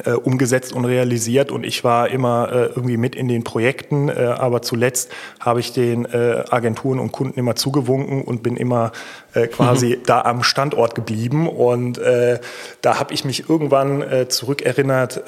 äh, 0.05 0.13
umgesetzt 0.13 0.73
und 0.73 0.85
realisiert. 0.85 1.51
Und 1.51 1.65
ich 1.65 1.85
war 1.85 2.09
immer 2.09 2.51
äh, 2.51 2.65
irgendwie 2.67 2.97
mit 2.97 3.15
in 3.15 3.29
den 3.29 3.45
Projekten, 3.45 4.09
äh, 4.09 4.13
aber 4.13 4.63
zuletzt 4.63 5.11
habe 5.41 5.61
ich 5.61 5.73
den 5.73 6.05
äh, 6.05 6.45
Agenturen 6.51 6.99
und 6.99 7.13
Kunden 7.13 7.39
immer 7.39 7.57
zugewunken 7.57 8.23
und 8.23 8.43
bin 8.43 8.57
immer 8.57 8.93
äh, 9.35 9.47
quasi 9.47 9.97
mhm. 9.97 10.03
da 10.07 10.23
am 10.23 10.43
Standort 10.43 10.95
geblieben. 10.95 11.49
Und 11.49 11.99
äh, 11.99 12.41
da 12.81 12.99
habe 12.99 13.15
ich 13.15 13.25
mich 13.25 13.49
irgendwann 13.49 14.05
zurückerinnert, 14.29 15.23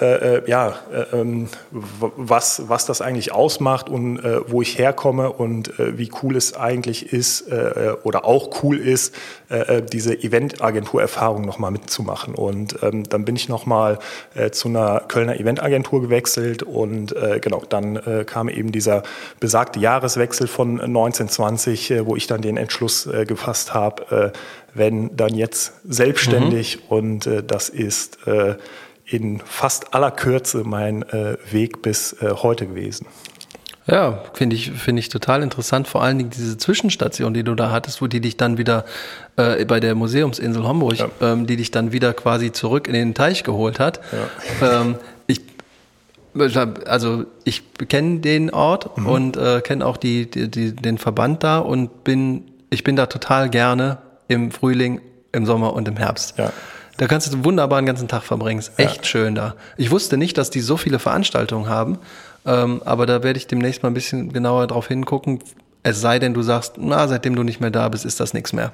ja, 0.46 0.74
äh, 0.92 1.16
ähm, 1.16 1.48
was, 1.70 2.62
was 2.68 2.86
das 2.86 3.00
eigentlich 3.00 3.32
ausmacht 3.32 3.88
und 3.88 4.20
wo 4.46 4.62
ich 4.62 4.78
herkomme 4.78 5.32
und 5.32 5.72
wie 5.78 6.10
cool 6.22 6.36
es 6.36 6.56
eigentlich 6.56 7.12
ist 7.12 7.46
oder 8.02 8.24
auch 8.24 8.62
cool 8.62 8.78
ist, 8.78 9.14
diese 9.92 10.14
Eventagentur-Erfahrung 10.14 11.44
nochmal 11.44 11.70
mitzumachen. 11.70 12.34
Und 12.34 12.76
ähm, 12.82 13.04
dann 13.04 13.24
bin 13.24 13.36
ich 13.36 13.48
nochmal 13.48 13.98
äh, 14.34 14.50
zu 14.56 14.68
einer 14.68 15.00
Kölner 15.06 15.38
Eventagentur 15.38 16.02
gewechselt 16.02 16.62
und 16.62 17.14
äh, 17.14 17.38
genau, 17.40 17.62
dann 17.68 17.96
äh, 17.96 18.24
kam 18.24 18.48
eben 18.48 18.72
dieser 18.72 19.02
besagte 19.40 19.78
Jahreswechsel 19.78 20.46
von 20.46 20.80
1920, 20.80 21.90
äh, 21.90 22.06
wo 22.06 22.16
ich 22.16 22.26
dann 22.26 22.42
den 22.42 22.56
Entschluss 22.56 23.06
äh, 23.06 23.24
gefasst 23.24 23.74
habe, 23.74 24.32
äh, 24.34 24.38
wenn 24.74 25.16
dann 25.16 25.34
jetzt 25.34 25.72
selbstständig 25.88 26.76
mhm. 26.76 26.96
und 26.96 27.26
äh, 27.26 27.42
das 27.42 27.68
ist 27.68 28.26
äh, 28.26 28.56
in 29.04 29.40
fast 29.44 29.94
aller 29.94 30.10
Kürze 30.10 30.62
mein 30.64 31.02
äh, 31.02 31.36
Weg 31.50 31.82
bis 31.82 32.14
äh, 32.14 32.30
heute 32.30 32.66
gewesen. 32.66 33.06
Ja, 33.86 34.20
finde 34.32 34.56
ich, 34.56 34.72
finde 34.72 35.00
ich 35.00 35.08
total 35.08 35.42
interessant. 35.42 35.86
Vor 35.86 36.02
allen 36.02 36.18
Dingen 36.18 36.30
diese 36.30 36.58
Zwischenstation, 36.58 37.34
die 37.34 37.44
du 37.44 37.54
da 37.54 37.70
hattest, 37.70 38.02
wo 38.02 38.08
die 38.08 38.20
dich 38.20 38.36
dann 38.36 38.58
wieder 38.58 38.84
äh, 39.36 39.64
bei 39.64 39.78
der 39.78 39.94
Museumsinsel 39.94 40.64
Homburg, 40.64 40.98
ja. 40.98 41.08
ähm, 41.20 41.46
die 41.46 41.56
dich 41.56 41.70
dann 41.70 41.92
wieder 41.92 42.12
quasi 42.12 42.50
zurück 42.50 42.88
in 42.88 42.94
den 42.94 43.14
Teich 43.14 43.44
geholt 43.44 43.78
hat. 43.78 44.00
Ja. 44.60 44.80
Ähm, 44.80 44.96
ich, 45.28 45.40
also 46.86 47.26
ich 47.44 47.62
kenne 47.88 48.18
den 48.18 48.50
Ort 48.50 48.98
mhm. 48.98 49.06
und 49.06 49.36
äh, 49.36 49.60
kenne 49.60 49.86
auch 49.86 49.96
die, 49.96 50.28
die, 50.28 50.50
die, 50.50 50.74
den 50.74 50.98
Verband 50.98 51.44
da 51.44 51.58
und 51.58 52.02
bin, 52.02 52.44
ich 52.70 52.82
bin 52.82 52.96
da 52.96 53.06
total 53.06 53.50
gerne 53.50 53.98
im 54.26 54.50
Frühling, 54.50 55.00
im 55.30 55.46
Sommer 55.46 55.74
und 55.74 55.86
im 55.86 55.96
Herbst. 55.96 56.36
Ja. 56.38 56.52
Da 56.96 57.06
kannst 57.06 57.32
du 57.32 57.44
wunderbar 57.44 57.78
einen 57.78 57.86
ganzen 57.86 58.08
Tag 58.08 58.22
verbringen. 58.22 58.58
Ist 58.58 58.78
echt 58.78 59.06
schön 59.06 59.34
da. 59.34 59.54
Ich 59.76 59.90
wusste 59.90 60.16
nicht, 60.16 60.38
dass 60.38 60.50
die 60.50 60.60
so 60.60 60.76
viele 60.76 60.98
Veranstaltungen 60.98 61.68
haben. 61.68 61.98
Ähm, 62.46 62.80
aber 62.84 63.06
da 63.06 63.22
werde 63.22 63.38
ich 63.38 63.48
demnächst 63.48 63.82
mal 63.82 63.90
ein 63.90 63.94
bisschen 63.94 64.32
genauer 64.32 64.68
drauf 64.68 64.88
hingucken, 64.88 65.40
es 65.86 66.00
sei 66.00 66.18
denn, 66.18 66.34
du 66.34 66.42
sagst, 66.42 66.74
na, 66.78 67.06
seitdem 67.06 67.36
du 67.36 67.44
nicht 67.44 67.60
mehr 67.60 67.70
da 67.70 67.88
bist, 67.88 68.04
ist 68.04 68.18
das 68.18 68.34
nichts 68.34 68.52
mehr. 68.52 68.72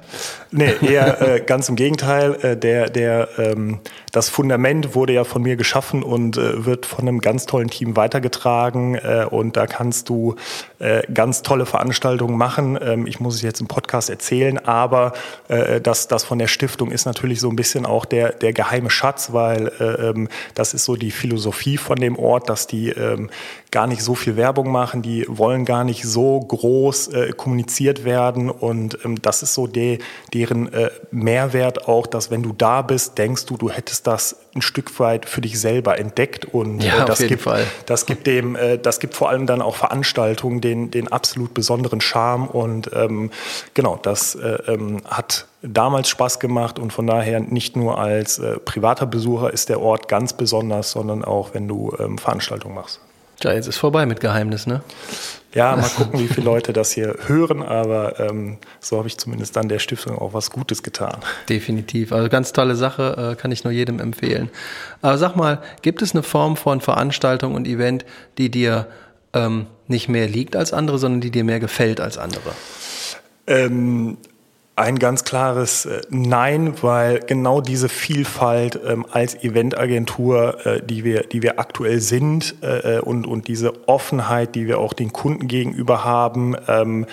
Nee, 0.51 0.73
eher 0.81 1.21
äh, 1.21 1.39
ganz 1.41 1.69
im 1.69 1.75
Gegenteil. 1.75 2.35
Äh, 2.41 2.57
der, 2.57 2.89
der, 2.89 3.29
ähm, 3.37 3.79
das 4.11 4.29
Fundament 4.29 4.95
wurde 4.95 5.13
ja 5.13 5.23
von 5.23 5.43
mir 5.43 5.55
geschaffen 5.55 6.01
und 6.01 6.37
äh, 6.37 6.65
wird 6.65 6.85
von 6.85 7.07
einem 7.07 7.19
ganz 7.19 7.45
tollen 7.45 7.69
Team 7.69 7.95
weitergetragen. 7.95 8.95
Äh, 8.95 9.27
und 9.29 9.55
da 9.55 9.67
kannst 9.67 10.09
du 10.09 10.35
äh, 10.79 11.03
ganz 11.13 11.43
tolle 11.43 11.65
Veranstaltungen 11.65 12.37
machen. 12.37 12.79
Ähm, 12.81 13.05
ich 13.05 13.19
muss 13.19 13.35
es 13.35 13.41
jetzt 13.41 13.61
im 13.61 13.67
Podcast 13.67 14.09
erzählen, 14.09 14.57
aber 14.59 15.13
äh, 15.47 15.79
das, 15.79 16.07
das 16.07 16.23
von 16.23 16.39
der 16.39 16.47
Stiftung 16.47 16.91
ist 16.91 17.05
natürlich 17.05 17.39
so 17.39 17.49
ein 17.49 17.55
bisschen 17.55 17.85
auch 17.85 18.05
der, 18.05 18.33
der 18.33 18.53
geheime 18.53 18.89
Schatz, 18.89 19.33
weil 19.33 19.71
äh, 19.79 20.09
ähm, 20.09 20.29
das 20.55 20.73
ist 20.73 20.85
so 20.85 20.95
die 20.95 21.11
Philosophie 21.11 21.77
von 21.77 21.97
dem 21.97 22.17
Ort, 22.17 22.49
dass 22.49 22.67
die 22.67 22.89
ähm, 22.89 23.29
gar 23.71 23.87
nicht 23.87 24.03
so 24.03 24.15
viel 24.15 24.35
Werbung 24.35 24.71
machen, 24.71 25.01
die 25.01 25.25
wollen 25.27 25.65
gar 25.65 25.83
nicht 25.83 26.03
so 26.03 26.39
groß 26.39 27.02
äh, 27.07 27.31
kommuniziert 27.33 28.03
werden 28.05 28.49
und 28.49 28.99
ähm, 29.03 29.21
das 29.21 29.43
ist 29.43 29.53
so 29.53 29.67
de, 29.67 29.99
deren 30.33 30.71
äh, 30.73 30.89
Mehrwert 31.11 31.87
auch, 31.87 32.07
dass 32.07 32.31
wenn 32.31 32.43
du 32.43 32.53
da 32.53 32.81
bist, 32.81 33.17
denkst 33.17 33.45
du, 33.45 33.57
du 33.57 33.69
hättest 33.69 34.07
das 34.07 34.35
ein 34.55 34.61
Stück 34.61 34.99
weit 34.99 35.27
für 35.27 35.41
dich 35.41 35.59
selber 35.59 35.99
entdeckt 35.99 36.45
und 36.45 36.81
ja, 36.81 37.03
äh, 37.03 37.05
das 37.05 37.19
gibt 37.19 37.41
Fall. 37.41 37.65
das 37.85 38.05
gibt 38.05 38.27
dem 38.27 38.55
äh, 38.55 38.77
das 38.77 38.99
gibt 38.99 39.15
vor 39.15 39.29
allem 39.29 39.45
dann 39.45 39.61
auch 39.61 39.75
Veranstaltungen 39.75 40.61
den 40.61 40.91
den 40.91 41.07
absolut 41.11 41.53
besonderen 41.53 42.01
Charme 42.01 42.47
und 42.47 42.91
ähm, 42.93 43.31
genau 43.73 43.99
das 44.01 44.35
äh, 44.35 44.57
ähm, 44.67 45.01
hat 45.05 45.47
damals 45.63 46.09
Spaß 46.09 46.39
gemacht 46.39 46.77
und 46.77 46.91
von 46.91 47.07
daher 47.07 47.39
nicht 47.39 47.75
nur 47.75 47.97
als 47.97 48.37
äh, 48.39 48.59
privater 48.59 49.05
Besucher 49.05 49.51
ist 49.51 49.69
der 49.69 49.81
Ort 49.81 50.07
ganz 50.07 50.33
besonders, 50.33 50.91
sondern 50.91 51.23
auch 51.23 51.53
wenn 51.53 51.67
du 51.67 51.95
ähm, 51.99 52.17
Veranstaltungen 52.17 52.75
machst. 52.75 52.99
Ja, 53.41 53.53
jetzt 53.53 53.67
ist 53.67 53.77
vorbei 53.77 54.05
mit 54.05 54.19
Geheimnis, 54.19 54.67
ne? 54.67 54.81
Ja, 55.53 55.75
mal 55.75 55.87
gucken, 55.87 56.19
wie 56.19 56.27
viele 56.27 56.45
Leute 56.45 56.73
das 56.73 56.91
hier 56.91 57.15
hören, 57.27 57.61
aber 57.61 58.19
ähm, 58.19 58.57
so 58.79 58.97
habe 58.97 59.07
ich 59.07 59.17
zumindest 59.19 59.55
dann 59.55 59.69
der 59.69 59.77
Stiftung 59.77 60.17
auch 60.17 60.33
was 60.33 60.49
Gutes 60.49 60.81
getan. 60.81 61.17
Definitiv. 61.47 62.11
Also 62.11 62.27
ganz 62.29 62.53
tolle 62.53 62.75
Sache, 62.75 63.33
äh, 63.33 63.35
kann 63.39 63.51
ich 63.51 63.63
nur 63.63 63.71
jedem 63.71 63.99
empfehlen. 63.99 64.49
Aber 65.01 65.17
sag 65.19 65.35
mal, 65.35 65.61
gibt 65.83 66.01
es 66.01 66.13
eine 66.13 66.23
Form 66.23 66.57
von 66.57 66.81
Veranstaltung 66.81 67.53
und 67.53 67.67
Event, 67.67 68.03
die 68.39 68.49
dir 68.49 68.87
ähm, 69.33 69.67
nicht 69.87 70.09
mehr 70.09 70.27
liegt 70.27 70.55
als 70.55 70.73
andere, 70.73 70.97
sondern 70.97 71.21
die 71.21 71.31
dir 71.31 71.43
mehr 71.43 71.59
gefällt 71.59 72.01
als 72.01 72.17
andere? 72.17 72.53
Ähm, 73.45 74.17
ein 74.75 74.97
ganz 74.97 75.23
klares 75.23 75.85
äh, 75.85 76.01
Nein, 76.09 76.73
weil 76.81 77.19
genau 77.19 77.61
diese 77.61 77.89
Vielfalt 77.89 78.79
ähm, 78.85 79.05
als 79.11 79.35
Eventagentur, 79.43 80.65
äh, 80.65 80.81
die 80.83 81.03
wir, 81.03 81.21
die 81.23 81.41
wir 81.43 81.59
aktuell 81.59 81.99
sind 81.99 82.55
äh, 82.63 82.97
äh, 82.97 82.99
und, 82.99 83.27
und 83.27 83.47
diese 83.47 83.87
Offenheit, 83.87 84.55
die 84.55 84.67
wir 84.67 84.79
auch 84.79 84.93
den 84.93 85.13
Kunden 85.13 85.47
gegenüber 85.47 86.03
haben, 86.03 86.55
ähm, 86.67 87.05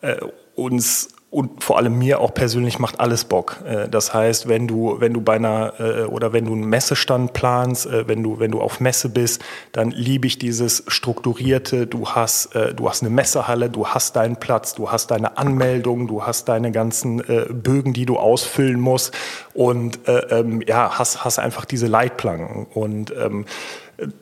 äh, 0.00 0.16
uns 0.54 1.15
und 1.36 1.62
vor 1.62 1.76
allem 1.76 1.98
mir 1.98 2.20
auch 2.20 2.32
persönlich 2.32 2.78
macht 2.78 2.98
alles 2.98 3.24
Bock. 3.24 3.58
Äh, 3.66 3.90
das 3.90 4.14
heißt, 4.14 4.48
wenn 4.48 4.66
du, 4.66 4.96
wenn 5.00 5.12
du 5.12 5.20
bei 5.20 5.34
einer 5.34 5.74
äh, 5.78 6.04
oder 6.04 6.32
wenn 6.32 6.46
du 6.46 6.52
einen 6.52 6.64
Messestand 6.64 7.34
planst, 7.34 7.84
äh, 7.84 8.08
wenn 8.08 8.22
du, 8.22 8.38
wenn 8.38 8.52
du 8.52 8.62
auf 8.62 8.80
Messe 8.80 9.10
bist, 9.10 9.44
dann 9.72 9.90
liebe 9.90 10.26
ich 10.26 10.38
dieses 10.38 10.84
strukturierte. 10.88 11.86
Du 11.86 12.08
hast, 12.08 12.54
du 12.54 12.88
hast 12.88 13.02
eine 13.02 13.10
Messehalle, 13.10 13.68
du 13.68 13.86
hast 13.86 14.16
deinen 14.16 14.36
Platz, 14.36 14.74
du 14.74 14.90
hast 14.90 15.10
deine 15.10 15.36
Anmeldung, 15.36 16.06
du 16.06 16.24
hast 16.24 16.48
deine 16.48 16.72
ganzen 16.72 17.22
Bögen, 17.50 17.92
die 17.92 18.06
du 18.06 18.16
ausfüllen 18.16 18.80
musst 18.80 19.12
und 19.52 20.00
ähm, 20.06 20.62
ja, 20.66 20.98
hast, 20.98 21.24
hast 21.24 21.38
einfach 21.38 21.64
diese 21.64 21.86
Leitplanken 21.86 22.66
und 22.72 23.12
ähm, 23.18 23.44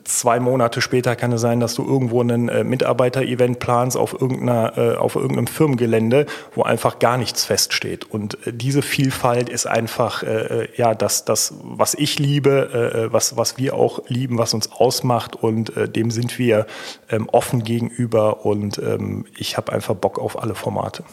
Zwei 0.05 0.39
Monate 0.39 0.81
später 0.81 1.17
kann 1.17 1.33
es 1.33 1.41
sein, 1.41 1.59
dass 1.59 1.75
du 1.75 1.85
irgendwo 1.85 2.21
ein 2.21 2.47
äh, 2.47 2.63
Mitarbeiter-Event 2.63 3.59
planst 3.59 3.97
auf, 3.97 4.13
irgendeiner, 4.13 4.77
äh, 4.77 4.95
auf 4.95 5.15
irgendeinem 5.15 5.47
Firmengelände, 5.47 6.27
wo 6.53 6.63
einfach 6.63 6.99
gar 6.99 7.17
nichts 7.17 7.43
feststeht. 7.43 8.09
Und 8.09 8.35
äh, 8.47 8.53
diese 8.53 8.81
Vielfalt 8.81 9.49
ist 9.49 9.67
einfach 9.67 10.23
äh, 10.23 10.63
äh 10.63 10.67
ja 10.77 10.95
das, 10.95 11.25
das, 11.25 11.55
was 11.61 11.93
ich 11.93 12.19
liebe, 12.19 12.69
äh, 12.73 13.05
äh, 13.05 13.13
was, 13.13 13.35
was 13.35 13.57
wir 13.57 13.75
auch 13.75 13.99
lieben, 14.07 14.37
was 14.37 14.53
uns 14.53 14.71
ausmacht. 14.71 15.35
Und 15.35 15.73
dem 15.75 16.09
sind 16.09 16.39
wir 16.39 16.67
ähm, 17.09 17.27
offen 17.31 17.63
gegenüber. 17.63 18.45
Und 18.45 18.77
ähm, 18.77 19.25
ich 19.37 19.57
habe 19.57 19.73
einfach 19.73 19.95
Bock 19.95 20.19
auf 20.19 20.41
alle 20.41 20.55
Formate. 20.55 21.03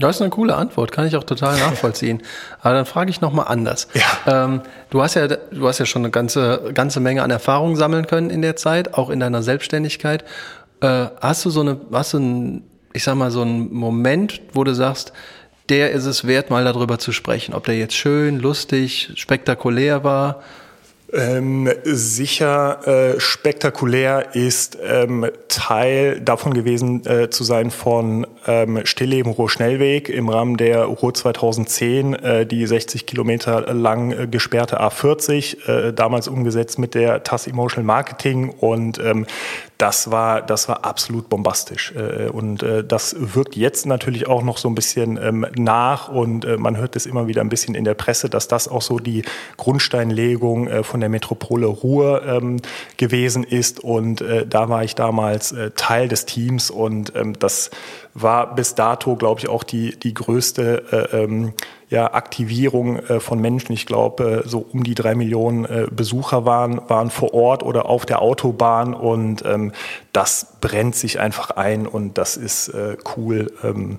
Das 0.00 0.16
ist 0.16 0.22
eine 0.22 0.30
coole 0.30 0.56
Antwort, 0.56 0.92
kann 0.92 1.06
ich 1.06 1.14
auch 1.14 1.24
total 1.24 1.58
nachvollziehen. 1.58 2.22
Aber 2.62 2.74
dann 2.74 2.86
frage 2.86 3.10
ich 3.10 3.20
nochmal 3.20 3.46
anders. 3.48 3.86
Ja. 3.94 4.44
Ähm, 4.44 4.62
du 4.88 5.02
hast 5.02 5.14
ja, 5.14 5.28
du 5.28 5.68
hast 5.68 5.78
ja 5.78 5.86
schon 5.86 6.02
eine 6.02 6.10
ganze, 6.10 6.70
ganze 6.74 7.00
Menge 7.00 7.22
an 7.22 7.30
Erfahrung 7.30 7.76
sammeln 7.76 8.06
können 8.06 8.30
in 8.30 8.42
der 8.42 8.56
Zeit, 8.56 8.94
auch 8.94 9.10
in 9.10 9.20
deiner 9.20 9.42
Selbstständigkeit. 9.42 10.24
Äh, 10.80 11.06
hast 11.20 11.44
du 11.44 11.50
so 11.50 11.60
eine, 11.60 11.78
hast 11.92 12.14
du 12.14 12.18
ein, 12.18 12.64
ich 12.94 13.04
sag 13.04 13.14
mal, 13.14 13.30
so 13.30 13.42
einen 13.42 13.72
Moment, 13.72 14.40
wo 14.54 14.64
du 14.64 14.74
sagst, 14.74 15.12
der 15.68 15.92
ist 15.92 16.06
es 16.06 16.26
wert, 16.26 16.50
mal 16.50 16.64
darüber 16.64 16.98
zu 16.98 17.12
sprechen, 17.12 17.54
ob 17.54 17.64
der 17.64 17.76
jetzt 17.76 17.94
schön, 17.94 18.40
lustig, 18.40 19.12
spektakulär 19.14 20.02
war? 20.02 20.42
Ähm, 21.12 21.68
sicher 21.82 22.86
äh, 22.86 23.20
spektakulär 23.20 24.34
ist 24.34 24.78
ähm, 24.82 25.26
Teil 25.48 26.20
davon 26.20 26.54
gewesen 26.54 27.04
äh, 27.04 27.30
zu 27.30 27.42
sein 27.42 27.70
von 27.70 28.26
ähm, 28.46 28.80
Stillleben 28.84 29.32
Ruhr-Schnellweg 29.32 30.08
im 30.08 30.28
Rahmen 30.28 30.56
der 30.56 30.84
Ruhr 30.84 31.12
2010, 31.12 32.14
äh, 32.14 32.46
die 32.46 32.64
60 32.64 33.06
Kilometer 33.06 33.72
lang 33.74 34.12
äh, 34.12 34.26
gesperrte 34.28 34.80
A40, 34.80 35.68
äh, 35.68 35.92
damals 35.92 36.28
umgesetzt 36.28 36.78
mit 36.78 36.94
der 36.94 37.24
TAS 37.24 37.48
Emotional 37.48 37.84
Marketing 37.84 38.50
und 38.50 38.98
ähm, 39.00 39.26
das 39.78 40.10
war, 40.10 40.42
das 40.42 40.68
war 40.68 40.84
absolut 40.84 41.28
bombastisch. 41.28 41.94
Äh, 41.96 42.28
und 42.28 42.64
das 42.86 43.16
wirkt 43.18 43.56
jetzt 43.56 43.86
natürlich 43.86 44.28
auch 44.28 44.42
noch 44.42 44.58
so 44.58 44.68
ein 44.68 44.74
bisschen 44.74 45.18
ähm, 45.20 45.46
nach 45.56 46.08
und 46.08 46.46
man 46.58 46.76
hört 46.76 46.96
es 46.96 47.06
immer 47.06 47.26
wieder 47.26 47.40
ein 47.40 47.48
bisschen 47.48 47.74
in 47.74 47.84
der 47.84 47.94
Presse, 47.94 48.28
dass 48.28 48.46
das 48.46 48.68
auch 48.68 48.82
so 48.82 48.98
die 48.98 49.22
Grundsteinlegung 49.56 50.84
von 50.84 50.99
von 51.00 51.02
der 51.02 51.08
Metropole 51.08 51.66
Ruhr 51.66 52.22
ähm, 52.26 52.60
gewesen 52.98 53.42
ist. 53.42 53.80
Und 53.80 54.20
äh, 54.20 54.46
da 54.46 54.68
war 54.68 54.84
ich 54.84 54.94
damals 54.94 55.50
äh, 55.52 55.70
Teil 55.70 56.08
des 56.08 56.26
Teams 56.26 56.70
und 56.70 57.16
ähm, 57.16 57.38
das 57.38 57.70
war 58.12 58.54
bis 58.54 58.74
dato, 58.74 59.16
glaube 59.16 59.40
ich, 59.40 59.48
auch 59.48 59.64
die, 59.64 59.98
die 59.98 60.12
größte 60.12 61.08
äh, 61.12 61.22
ähm, 61.22 61.54
ja, 61.88 62.12
Aktivierung 62.12 62.98
äh, 62.98 63.18
von 63.18 63.40
Menschen. 63.40 63.72
Ich 63.72 63.86
glaube, 63.86 64.42
äh, 64.44 64.48
so 64.48 64.58
um 64.58 64.84
die 64.84 64.94
drei 64.94 65.14
Millionen 65.14 65.64
äh, 65.64 65.86
Besucher 65.90 66.44
waren, 66.44 66.82
waren 66.88 67.08
vor 67.08 67.32
Ort 67.32 67.62
oder 67.62 67.86
auf 67.86 68.04
der 68.04 68.20
Autobahn 68.20 68.92
und 68.92 69.42
ähm, 69.46 69.72
das 70.12 70.58
brennt 70.60 70.96
sich 70.96 71.18
einfach 71.18 71.52
ein 71.52 71.86
und 71.86 72.18
das 72.18 72.36
ist 72.36 72.68
äh, 72.68 72.98
cool, 73.16 73.50
ähm, 73.64 73.98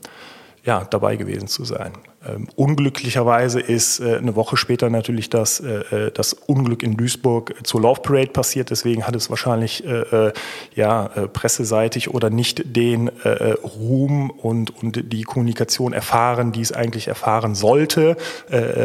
ja, 0.64 0.86
dabei 0.88 1.16
gewesen 1.16 1.48
zu 1.48 1.66
sein. 1.66 1.94
Ähm, 2.24 2.48
unglücklicherweise 2.56 3.60
ist 3.60 4.00
äh, 4.00 4.18
eine 4.18 4.36
Woche 4.36 4.56
später 4.56 4.92
natürlich 4.92 5.32
das, 5.32 5.60
äh, 5.60 6.08
äh 6.08 6.12
das 6.12 6.34
Unglück 6.34 6.84
in 6.84 6.96
Duisburg 6.96 7.56
zur 7.64 7.82
Love 7.82 8.02
Parade 8.02 8.28
passiert. 8.28 8.70
Deswegen 8.70 9.08
hat 9.08 9.16
es 9.16 9.32
wahrscheinlich 9.32 9.84
äh, 9.86 10.28
äh 10.28 10.34
ja, 10.76 11.08
äh, 11.16 11.28
presseseitig 11.28 12.14
oder 12.14 12.30
nicht 12.30 12.76
den 12.78 13.10
Ruhm 13.10 14.30
und, 14.30 14.72
und 14.82 15.12
die 15.12 15.24
Kommunikation 15.24 15.94
erfahren, 15.94 16.52
die 16.52 16.62
es 16.62 16.72
eigentlich 16.72 17.08
erfahren 17.08 17.56
sollte, 17.56 18.18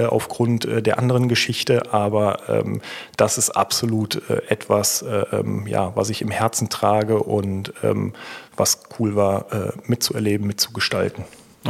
aufgrund 0.09 0.66
der 0.87 0.99
anderen 0.99 1.28
Geschichte. 1.28 1.93
Aber 1.93 2.40
ähm, 2.49 2.81
das 3.16 3.38
ist 3.38 3.50
absolut 3.50 4.23
etwas, 4.49 5.05
ähm, 5.33 5.66
ja, 5.66 5.93
was 5.95 6.11
ich 6.11 6.23
im 6.23 6.31
Herzen 6.31 6.69
trage 6.69 7.23
und 7.23 7.73
ähm, 7.83 8.12
was 8.57 8.81
cool 8.99 9.16
war, 9.16 9.47
mitzuerleben, 9.87 10.47
mitzugestalten. 10.47 11.25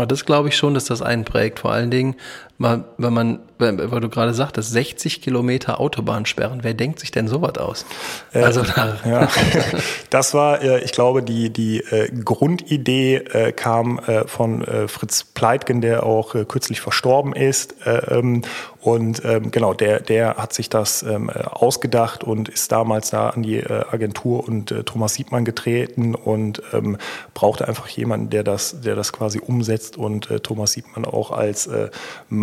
Das 0.04 0.26
glaube 0.26 0.48
ich 0.48 0.56
schon, 0.56 0.74
dass 0.74 0.84
das 0.84 1.00
einprägt. 1.00 1.60
Vor 1.60 1.72
allen 1.72 1.90
Dingen, 1.90 2.16
wenn 2.58 3.12
man, 3.12 3.40
weil 3.58 4.00
du 4.00 4.08
gerade 4.08 4.32
sagtest, 4.32 4.70
60 4.70 5.20
Kilometer 5.20 5.78
Autobahn 5.78 6.24
sperren. 6.24 6.60
Wer 6.62 6.72
denkt 6.72 7.00
sich 7.00 7.10
denn 7.10 7.28
sowas 7.28 7.58
aus? 7.58 7.84
Äh, 8.32 8.40
also 8.40 8.62
ja. 8.62 9.28
das 10.10 10.32
war, 10.32 10.62
äh, 10.62 10.82
ich 10.82 10.92
glaube, 10.92 11.22
die 11.22 11.50
die 11.50 11.80
äh, 11.80 12.10
Grundidee 12.10 13.16
äh, 13.16 13.52
kam 13.52 13.98
äh, 13.98 14.26
von 14.26 14.62
äh, 14.62 14.88
Fritz 14.88 15.24
Pleitgen, 15.24 15.80
der 15.80 16.04
auch 16.04 16.34
kürzlich 16.48 16.80
verstorben 16.80 17.34
ist. 17.34 17.74
Ähm, 17.84 18.42
und 18.80 19.22
ähm, 19.24 19.50
genau, 19.50 19.74
der 19.74 20.00
der 20.00 20.36
hat 20.36 20.52
sich 20.52 20.70
das 20.70 21.02
ähm, 21.02 21.28
ausgedacht 21.28 22.24
und 22.24 22.48
ist 22.48 22.70
damals 22.72 23.10
da 23.10 23.30
an 23.30 23.42
die 23.42 23.64
Agentur 23.66 24.46
und 24.46 24.72
Thomas 24.86 25.14
Siebmann 25.14 25.44
getreten 25.44 26.14
und 26.14 26.62
brauchte 27.34 27.66
einfach 27.66 27.88
jemanden, 27.88 28.30
der 28.30 28.44
das 28.44 28.80
der 28.80 28.94
das 28.94 29.12
quasi 29.12 29.40
umsetzt 29.40 29.96
und 29.96 30.28
Thomas 30.44 30.72
Siebmann 30.72 31.04
auch 31.04 31.32
als 31.32 31.68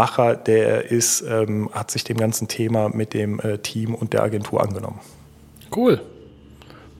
Macher, 0.03 0.35
der 0.35 0.91
ist, 0.91 1.23
hat 1.71 1.91
sich 1.91 2.03
dem 2.03 2.17
ganzen 2.17 2.49
Thema 2.49 2.89
mit 2.89 3.13
dem 3.13 3.39
Team 3.63 3.95
und 3.95 4.11
der 4.11 4.23
Agentur 4.23 4.61
angenommen. 4.61 4.99
Cool. 5.73 6.01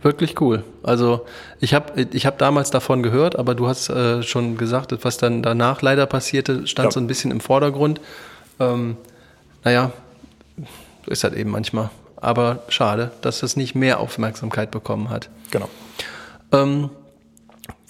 Wirklich 0.04 0.40
cool. 0.42 0.64
Also 0.84 1.26
ich 1.62 1.74
habe 1.74 2.08
ich 2.12 2.26
hab 2.26 2.38
damals 2.38 2.72
davon 2.72 3.04
gehört, 3.04 3.38
aber 3.38 3.56
du 3.56 3.68
hast 3.68 3.90
äh, 3.90 4.22
schon 4.22 4.58
gesagt, 4.58 4.94
was 5.04 5.18
dann 5.18 5.42
danach 5.42 5.82
leider 5.82 6.06
passierte, 6.06 6.68
stand 6.68 6.88
ja. 6.88 6.92
so 6.92 7.00
ein 7.00 7.08
bisschen 7.08 7.32
im 7.32 7.40
Vordergrund. 7.40 8.02
Ähm, 8.60 8.98
naja, 9.64 9.92
so 11.06 11.12
ist 11.12 11.24
halt 11.24 11.36
eben 11.36 11.52
manchmal. 11.52 11.90
Aber 12.18 12.64
schade, 12.68 13.12
dass 13.22 13.44
es 13.44 13.56
nicht 13.56 13.76
mehr 13.76 14.00
Aufmerksamkeit 14.00 14.72
bekommen 14.72 15.10
hat. 15.10 15.30
Genau. 15.52 15.70
Ähm, 16.52 16.90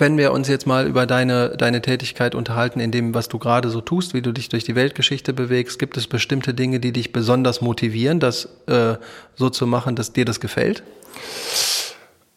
wenn 0.03 0.17
wir 0.17 0.33
uns 0.33 0.50
jetzt 0.50 0.67
mal 0.67 0.86
über 0.86 1.05
deine, 1.05 1.55
deine 1.55 1.81
Tätigkeit 1.81 2.36
unterhalten, 2.36 2.81
in 2.81 2.91
dem, 2.91 3.13
was 3.13 3.29
du 3.29 3.39
gerade 3.39 3.69
so 3.69 3.79
tust, 3.79 4.13
wie 4.13 4.22
du 4.22 4.33
dich 4.33 4.50
durch 4.50 4.65
die 4.65 4.75
Weltgeschichte 4.75 5.31
bewegst, 5.31 5.79
gibt 5.79 5.95
es 5.95 6.07
bestimmte 6.07 6.53
Dinge, 6.53 6.81
die 6.81 6.91
dich 6.91 7.13
besonders 7.13 7.62
motivieren, 7.62 8.19
das 8.19 8.50
äh, 8.67 8.95
so 9.36 9.50
zu 9.50 9.65
machen, 9.65 9.95
dass 9.95 10.12
dir 10.12 10.25
das 10.25 10.41
gefällt? 10.41 10.83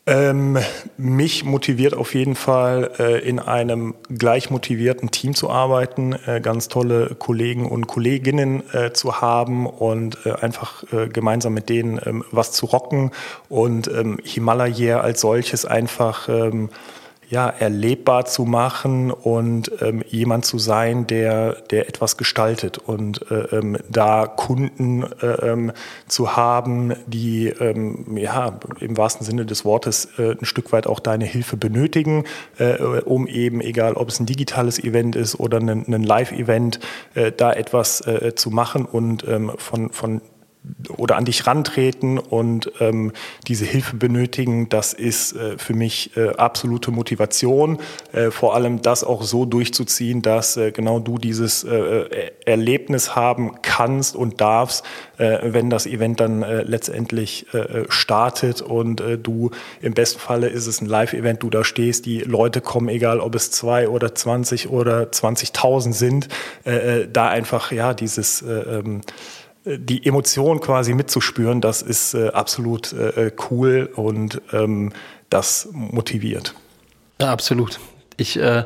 Ähm, 0.07 0.59
mich 0.97 1.45
motiviert 1.45 1.95
auf 1.95 2.15
jeden 2.15 2.37
Fall, 2.37 2.93
äh, 3.01 3.29
in 3.29 3.41
einem 3.41 3.97
gleich 4.17 4.49
motivierten 4.49 5.11
Team 5.11 5.35
zu 5.35 5.51
arbeiten, 5.51 6.13
äh, 6.25 6.41
ganz 6.41 6.69
tolle 6.69 7.17
Kollegen 7.19 7.69
und 7.69 7.89
Kolleginnen 7.89 8.63
äh, 8.73 8.93
zu 8.93 9.21
haben 9.21 9.67
und 9.67 10.19
äh, 10.25 10.35
einfach 10.35 10.85
äh, 10.93 11.09
gemeinsam 11.09 11.55
mit 11.55 11.69
denen 11.69 12.01
ähm, 12.07 12.25
was 12.31 12.53
zu 12.53 12.67
rocken 12.67 13.11
und 13.49 13.89
ähm, 13.89 14.19
Himalaya 14.23 15.01
als 15.01 15.21
solches 15.21 15.65
einfach 15.65 16.29
ähm, 16.29 16.69
ja, 17.29 17.49
erlebbar 17.49 18.25
zu 18.25 18.45
machen 18.45 19.11
und 19.11 19.71
ähm, 19.81 20.03
jemand 20.07 20.45
zu 20.45 20.59
sein, 20.59 21.07
der, 21.07 21.55
der 21.71 21.89
etwas 21.89 22.17
gestaltet 22.17 22.79
und 22.79 23.31
äh, 23.31 23.57
ähm, 23.57 23.79
da 23.89 24.27
Kunden 24.27 25.03
äh, 25.21 25.27
ähm, 25.27 25.73
zu 26.07 26.37
haben, 26.37 26.95
die 27.07 27.49
ähm, 27.49 28.17
ja, 28.17 28.59
im 28.81 28.97
wahrsten 28.97 29.27
Sinne 29.27 29.45
des 29.45 29.65
Wortes 29.65 30.09
äh, 30.19 30.37
ein 30.41 30.45
Stück 30.45 30.73
weit 30.73 30.87
auch 30.87 31.01
deine 31.01 31.25
Hilfe 31.25 31.57
benötigen, 31.57 32.25
äh, 32.59 32.77
um 32.83 33.27
eben, 33.27 33.61
egal 33.61 33.95
ob 33.95 34.09
es 34.09 34.21
ein 34.21 34.27
digitales 34.27 34.79
Event 34.79 35.17
ist 35.17 35.41
oder 35.41 35.59
ein, 35.59 35.69
ein 35.69 36.03
Live-Event, 36.03 36.79
äh, 37.15 37.33
da 37.33 37.53
etwas 37.53 38.07
äh, 38.07 38.35
zu 38.37 38.51
machen 38.51 38.85
und 38.85 39.27
ähm, 39.27 39.53
von, 39.57 39.91
von 39.91 40.21
oder 40.97 41.17
an 41.17 41.25
dich 41.25 41.47
rantreten 41.47 42.19
und 42.19 42.73
ähm, 42.81 43.13
diese 43.47 43.65
Hilfe 43.65 43.97
benötigen, 43.97 44.69
das 44.69 44.93
ist 44.93 45.35
äh, 45.35 45.59
für 45.59 45.75
mich 45.75 46.17
äh, 46.17 46.31
absolute 46.31 46.91
Motivation, 46.91 47.79
äh, 48.13 48.31
vor 48.31 48.55
allem 48.55 48.83
das 48.83 49.05
auch 49.05 49.23
so 49.23 49.45
durchzuziehen, 49.45 50.23
dass 50.23 50.57
äh, 50.57 50.73
genau 50.73 50.99
du 50.99 51.19
dieses 51.19 51.65
äh, 51.65 51.77
äh 51.77 52.31
Erlebnis 52.45 53.17
haben 53.17 53.57
kannst 53.63 54.15
und 54.15 54.41
darfst, 54.41 54.85
wenn 55.19 55.69
das 55.69 55.87
Event 55.87 56.21
dann 56.21 56.43
letztendlich 56.43 57.47
startet 57.89 58.63
und 58.63 59.03
du 59.23 59.51
im 59.81 59.95
besten 59.95 60.21
Falle 60.21 60.49
ist 60.49 60.69
es 60.69 60.81
ein 60.81 60.87
Live-Event, 60.87 61.43
du 61.43 61.51
da 61.51 61.65
stehst, 61.65 62.07
die 62.07 62.21
Leute 62.21 62.61
kommen, 62.61 62.89
egal 62.89 63.19
ob 63.19 63.35
es 63.35 63.51
zwei 63.51 63.89
oder 63.89 64.15
zwanzig 64.15 64.69
oder 64.69 65.05
20.000 65.11 65.93
sind, 65.93 66.29
da 67.13 67.29
einfach 67.29 67.73
ja 67.73 67.95
dieses 67.95 68.43
äh, 68.43 68.79
ähm, 68.79 69.01
die 69.67 70.07
Emotion 70.07 70.61
quasi 70.61 70.95
mitzuspüren, 70.95 71.61
das 71.61 71.83
ist 71.83 72.15
äh, 72.15 72.29
absolut 72.29 72.93
äh, 72.93 73.33
cool 73.51 73.91
und 73.95 74.41
ähm, 74.53 74.93
das 75.29 75.69
motiviert. 75.73 76.55
Ja, 77.21 77.33
absolut. 77.33 77.81
Ich, 78.17 78.39
äh, 78.39 78.65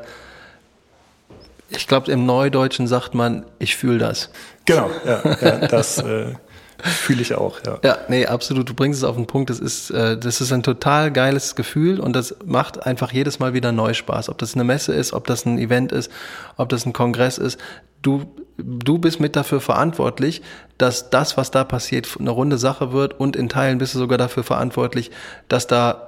ich 1.71 1.87
glaube, 1.87 2.13
im 2.13 2.27
Neudeutschen 2.27 2.87
sagt 2.87 3.15
man, 3.15 3.47
ich 3.59 3.77
fühle 3.77 3.99
das. 3.99 4.31
Genau, 4.67 4.91
ja, 5.07 5.23
ja 5.41 5.69
das 5.69 5.99
äh, 5.99 6.35
fühle 6.83 7.23
ich 7.23 7.35
auch, 7.35 7.61
ja. 7.65 7.79
Ja, 7.83 7.99
nee, 8.09 8.27
absolut. 8.27 8.69
Du 8.69 8.75
bringst 8.75 8.99
es 8.99 9.05
auf 9.05 9.17
den 9.17 9.27
Punkt. 9.27 9.49
Das 9.49 9.59
ist, 9.59 9.91
äh, 9.91 10.19
das 10.19 10.41
ist 10.41 10.53
ein 10.53 10.63
total 10.63 11.11
geiles 11.11 11.55
Gefühl 11.55 11.99
und 12.01 12.15
das 12.15 12.37
macht 12.45 12.85
einfach 12.87 13.13
jedes 13.13 13.39
Mal 13.39 13.55
wieder 13.55 13.73
neu 13.73 13.95
Spaß. 13.95 14.29
Ob 14.29 14.39
das 14.39 14.55
eine 14.55 14.65
Messe 14.65 14.93
ist, 14.93 15.13
ob 15.13 15.27
das 15.27 15.47
ein 15.47 15.59
Event 15.59 15.93
ist, 15.93 16.11
ob 16.57 16.69
das 16.69 16.85
ein 16.85 16.93
Kongress 16.93 17.39
ist. 17.39 17.59
Du 18.03 18.27
du 18.63 18.99
bist 18.99 19.21
mit 19.21 19.37
dafür 19.37 19.61
verantwortlich, 19.61 20.43
dass 20.79 21.11
das, 21.11 21.37
was 21.37 21.51
da 21.51 21.65
passiert, 21.65 22.09
eine 22.19 22.31
runde 22.31 22.59
Sache 22.59 22.93
wird 22.93 23.19
und 23.19 23.37
in 23.37 23.49
Teilen 23.49 23.79
bist 23.79 23.95
du 23.95 23.99
sogar 23.99 24.19
dafür 24.19 24.45
verantwortlich, 24.45 25.11
dass 25.49 25.67
da 25.67 26.07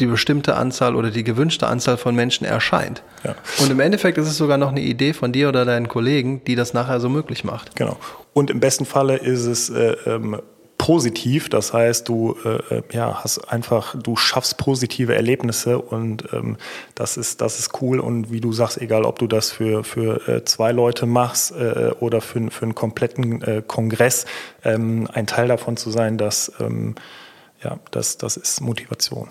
die 0.00 0.06
bestimmte 0.06 0.56
Anzahl 0.56 0.96
oder 0.96 1.10
die 1.10 1.22
gewünschte 1.22 1.66
Anzahl 1.66 1.98
von 1.98 2.14
Menschen 2.14 2.46
erscheint. 2.46 3.02
Ja. 3.24 3.34
Und 3.58 3.70
im 3.70 3.78
Endeffekt 3.78 4.16
ist 4.16 4.26
es 4.26 4.38
sogar 4.38 4.56
noch 4.56 4.70
eine 4.70 4.80
Idee 4.80 5.12
von 5.12 5.32
dir 5.32 5.48
oder 5.48 5.64
deinen 5.64 5.88
Kollegen, 5.88 6.42
die 6.44 6.54
das 6.54 6.72
nachher 6.72 6.98
so 6.98 7.10
möglich 7.10 7.44
macht. 7.44 7.76
Genau. 7.76 7.98
Und 8.32 8.50
im 8.50 8.58
besten 8.58 8.86
Falle 8.86 9.16
ist 9.16 9.44
es 9.44 9.68
äh, 9.68 9.94
ähm, 10.06 10.40
positiv. 10.82 11.48
Das 11.48 11.72
heißt, 11.72 12.08
du 12.08 12.36
äh, 12.44 12.78
äh, 12.78 12.82
ja, 12.92 13.22
hast 13.22 13.38
einfach, 13.52 13.94
du 13.96 14.16
schaffst 14.16 14.58
positive 14.58 15.14
Erlebnisse 15.14 15.78
und 15.78 16.24
ähm, 16.32 16.56
das 16.96 17.16
ist, 17.16 17.40
das 17.40 17.60
ist 17.60 17.80
cool. 17.80 18.00
Und 18.00 18.32
wie 18.32 18.40
du 18.40 18.52
sagst, 18.52 18.80
egal 18.80 19.04
ob 19.04 19.20
du 19.20 19.28
das 19.28 19.52
für, 19.52 19.84
für 19.84 20.28
äh, 20.28 20.44
zwei 20.44 20.72
Leute 20.72 21.06
machst 21.06 21.52
äh, 21.52 21.92
oder 22.00 22.20
für, 22.20 22.50
für 22.50 22.64
einen 22.64 22.74
kompletten 22.74 23.42
äh, 23.42 23.62
Kongress, 23.64 24.26
ähm, 24.64 25.08
ein 25.12 25.28
Teil 25.28 25.46
davon 25.46 25.76
zu 25.76 25.92
sein, 25.92 26.18
das, 26.18 26.50
ähm, 26.58 26.96
ja, 27.62 27.78
das, 27.92 28.18
das 28.18 28.36
ist 28.36 28.60
Motivation. 28.60 29.28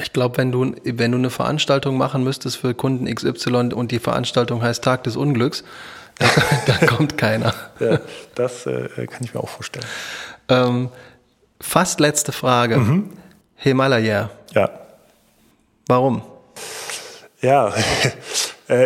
Ich 0.00 0.14
glaube, 0.14 0.38
wenn 0.38 0.50
du, 0.50 0.74
wenn 0.84 1.12
du 1.12 1.18
eine 1.18 1.28
Veranstaltung 1.28 1.98
machen 1.98 2.24
müsstest 2.24 2.56
für 2.56 2.72
Kunden 2.72 3.14
XY 3.14 3.74
und 3.74 3.92
die 3.92 3.98
Veranstaltung 3.98 4.62
heißt 4.62 4.82
Tag 4.82 5.04
des 5.04 5.16
Unglücks, 5.16 5.64
da 6.66 6.86
kommt 6.86 7.18
keiner. 7.18 7.52
Ja, 7.80 7.98
das 8.34 8.66
äh, 8.66 9.06
kann 9.06 9.24
ich 9.24 9.34
mir 9.34 9.40
auch 9.40 9.48
vorstellen. 9.48 9.84
Ähm, 10.48 10.90
fast 11.60 12.00
letzte 12.00 12.32
Frage. 12.32 12.76
Mhm. 12.78 13.10
Himalaya. 13.56 14.30
Ja. 14.52 14.70
Warum? 15.86 16.22
Ja, 17.40 17.72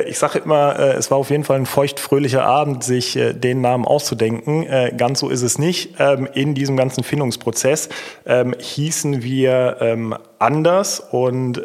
ich 0.09 0.19
sage 0.19 0.41
immer, 0.41 0.79
äh, 0.79 0.93
es 0.95 1.11
war 1.11 1.19
auf 1.19 1.31
jeden 1.31 1.45
Fall 1.45 1.57
ein 1.57 1.67
feuchtfröhlicher 1.67 2.45
Abend, 2.45 2.83
sich 2.83 3.17
äh, 3.17 3.33
den 3.33 3.61
Namen 3.61 3.85
auszudenken. 3.85 4.67
Ganz 4.97 5.21
so 5.21 5.29
ist 5.29 5.43
es 5.43 5.59
nicht. 5.59 5.95
Ähm, 5.99 6.29
in 6.33 6.55
diesem 6.55 6.77
ganzen 6.77 7.05
Findungsprozess 7.05 7.89
ähm, 8.27 8.55
hießen 8.59 9.23
wir 9.23 9.77
ähm, 9.81 10.15
anders 10.39 11.01
und 11.01 11.61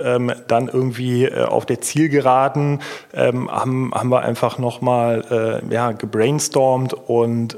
dann 0.47 0.67
irgendwie 0.67 1.25
äh, 1.25 1.43
auf 1.43 1.65
der 1.65 1.81
Zielgeraden 1.81 2.79
haben, 3.15 3.91
wir 4.09 4.21
einfach 4.21 4.57
nochmal 4.57 5.61
äh, 5.61 5.93
gebrainstormt 5.93 6.93
und 6.93 7.57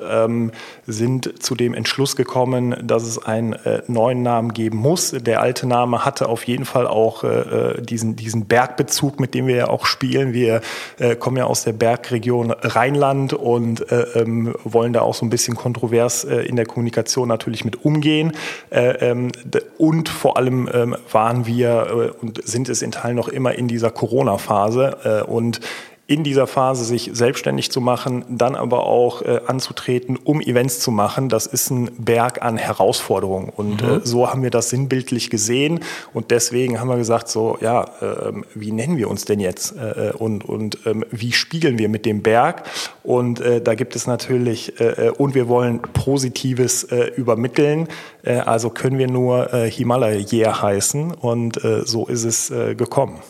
sind 0.87 1.41
zu 1.41 1.55
dem 1.55 1.73
Entschluss 1.73 2.15
gekommen, 2.15 2.75
dass 2.83 3.03
es 3.03 3.23
einen 3.23 3.53
äh, 3.53 3.81
neuen 3.87 4.21
Namen 4.21 4.53
geben 4.53 4.77
muss. 4.77 5.11
Der 5.11 5.41
alte 5.41 5.67
Name 5.67 6.05
hatte 6.05 6.29
auf 6.29 6.43
jeden 6.45 6.65
Fall 6.65 6.87
auch 6.87 7.23
äh, 7.23 7.27
äh 7.27 7.81
diesen, 7.81 8.15
diesen 8.15 8.45
Bergbezug, 8.45 9.19
mit 9.19 9.33
dem 9.33 9.47
wir 9.47 9.55
ja 9.55 9.67
auch 9.67 9.85
spielen. 9.85 10.33
Wir 10.33 10.44
äh, 10.47 11.15
kommen 11.15 11.37
ja 11.37 11.45
aus 11.45 11.63
der 11.63 11.73
Bergregion 11.73 12.51
Rheinland 12.51 13.33
und 13.33 13.91
äh, 13.91 14.01
ähm, 14.15 14.55
wollen 14.63 14.93
da 14.93 15.01
auch 15.01 15.13
so 15.13 15.25
ein 15.25 15.29
bisschen 15.29 15.55
kontrovers 15.55 16.23
äh, 16.23 16.41
in 16.41 16.55
der 16.55 16.65
Kommunikation 16.65 17.27
natürlich 17.27 17.65
mit 17.65 17.83
umgehen. 17.85 18.33
Äh, 18.69 19.09
ähm, 19.09 19.31
und 19.77 20.09
vor 20.09 20.37
allem 20.37 20.69
ähm, 20.73 20.95
waren 21.11 21.45
wir 21.45 22.13
äh, 22.19 22.23
und 22.23 22.45
sind 22.45 22.69
es 22.69 22.81
in 22.81 22.91
Teilen 22.91 23.15
noch 23.15 23.27
immer 23.27 23.55
in 23.55 23.67
dieser 23.67 23.91
Corona-Phase. 23.91 25.23
Äh, 25.27 25.29
und 25.29 25.59
in 26.07 26.23
dieser 26.23 26.45
Phase 26.45 26.85
sich 26.85 27.09
selbstständig 27.13 27.71
zu 27.71 27.81
machen, 27.81 28.25
dann 28.29 28.55
aber 28.55 28.85
auch 28.85 29.23
äh, 29.23 29.41
anzutreten, 29.47 30.19
um 30.23 30.39
Events 30.39 30.79
zu 30.79 30.91
machen. 30.91 31.29
Das 31.29 31.47
ist 31.47 31.71
ein 31.71 31.89
Berg 31.97 32.43
an 32.43 32.57
Herausforderungen. 32.57 33.49
Und 33.49 33.81
mhm. 33.81 33.89
äh, 33.89 33.99
so 34.03 34.29
haben 34.29 34.43
wir 34.43 34.51
das 34.51 34.69
sinnbildlich 34.69 35.31
gesehen. 35.31 35.79
Und 36.13 36.29
deswegen 36.29 36.79
haben 36.79 36.89
wir 36.89 36.97
gesagt, 36.97 37.27
so, 37.27 37.57
ja, 37.59 37.85
äh, 38.01 38.33
wie 38.53 38.71
nennen 38.71 38.97
wir 38.97 39.09
uns 39.09 39.25
denn 39.25 39.39
jetzt? 39.39 39.75
Äh, 39.77 40.09
äh 40.09 40.11
und 40.11 40.45
und 40.45 40.77
ähm, 40.85 41.03
wie 41.09 41.31
spiegeln 41.31 41.79
wir 41.79 41.89
mit 41.89 42.05
dem 42.05 42.21
Berg? 42.21 42.63
Und 43.01 43.39
äh, 43.39 43.59
da 43.59 43.73
gibt 43.73 43.95
es 43.95 44.05
natürlich, 44.05 44.79
äh, 44.79 45.07
äh 45.07 45.09
und 45.09 45.33
wir 45.33 45.47
wollen 45.47 45.81
Positives 45.81 46.83
äh, 46.83 47.11
übermitteln. 47.15 47.87
Äh, 48.21 48.37
also 48.37 48.69
können 48.69 48.99
wir 48.99 49.07
nur 49.07 49.51
äh, 49.53 49.71
Himalaya 49.71 50.61
heißen. 50.61 51.15
Und 51.15 51.63
äh, 51.63 51.81
so 51.83 52.05
ist 52.05 52.25
es 52.25 52.51
äh, 52.51 52.75
gekommen. 52.75 53.21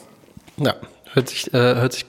Ja, 0.57 0.75
hört 1.13 1.29
sich, 1.29 1.53
äh, 1.53 1.57
hört 1.57 1.93
sich 1.93 2.05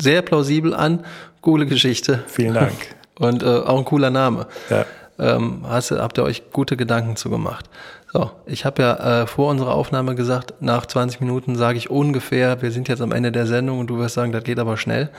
sehr 0.00 0.22
plausibel 0.22 0.74
an. 0.74 1.04
Coole 1.40 1.66
Geschichte. 1.66 2.24
Vielen 2.26 2.54
Dank. 2.54 2.74
Und 3.18 3.42
äh, 3.42 3.46
auch 3.46 3.78
ein 3.78 3.84
cooler 3.84 4.10
Name. 4.10 4.46
Ja. 4.70 4.86
Ähm, 5.18 5.64
hast, 5.68 5.90
habt 5.90 6.18
ihr 6.18 6.24
euch 6.24 6.52
gute 6.52 6.76
Gedanken 6.76 7.16
zu 7.16 7.30
gemacht. 7.30 7.68
So, 8.12 8.30
ich 8.46 8.64
habe 8.64 8.82
ja 8.82 9.22
äh, 9.22 9.26
vor 9.26 9.50
unserer 9.50 9.74
Aufnahme 9.74 10.14
gesagt, 10.14 10.54
nach 10.60 10.86
20 10.86 11.20
Minuten 11.20 11.56
sage 11.56 11.76
ich 11.76 11.90
ungefähr, 11.90 12.62
wir 12.62 12.70
sind 12.70 12.88
jetzt 12.88 13.02
am 13.02 13.12
Ende 13.12 13.32
der 13.32 13.46
Sendung 13.46 13.80
und 13.80 13.88
du 13.88 13.98
wirst 13.98 14.14
sagen, 14.14 14.32
das 14.32 14.44
geht 14.44 14.58
aber 14.58 14.76
schnell. 14.76 15.10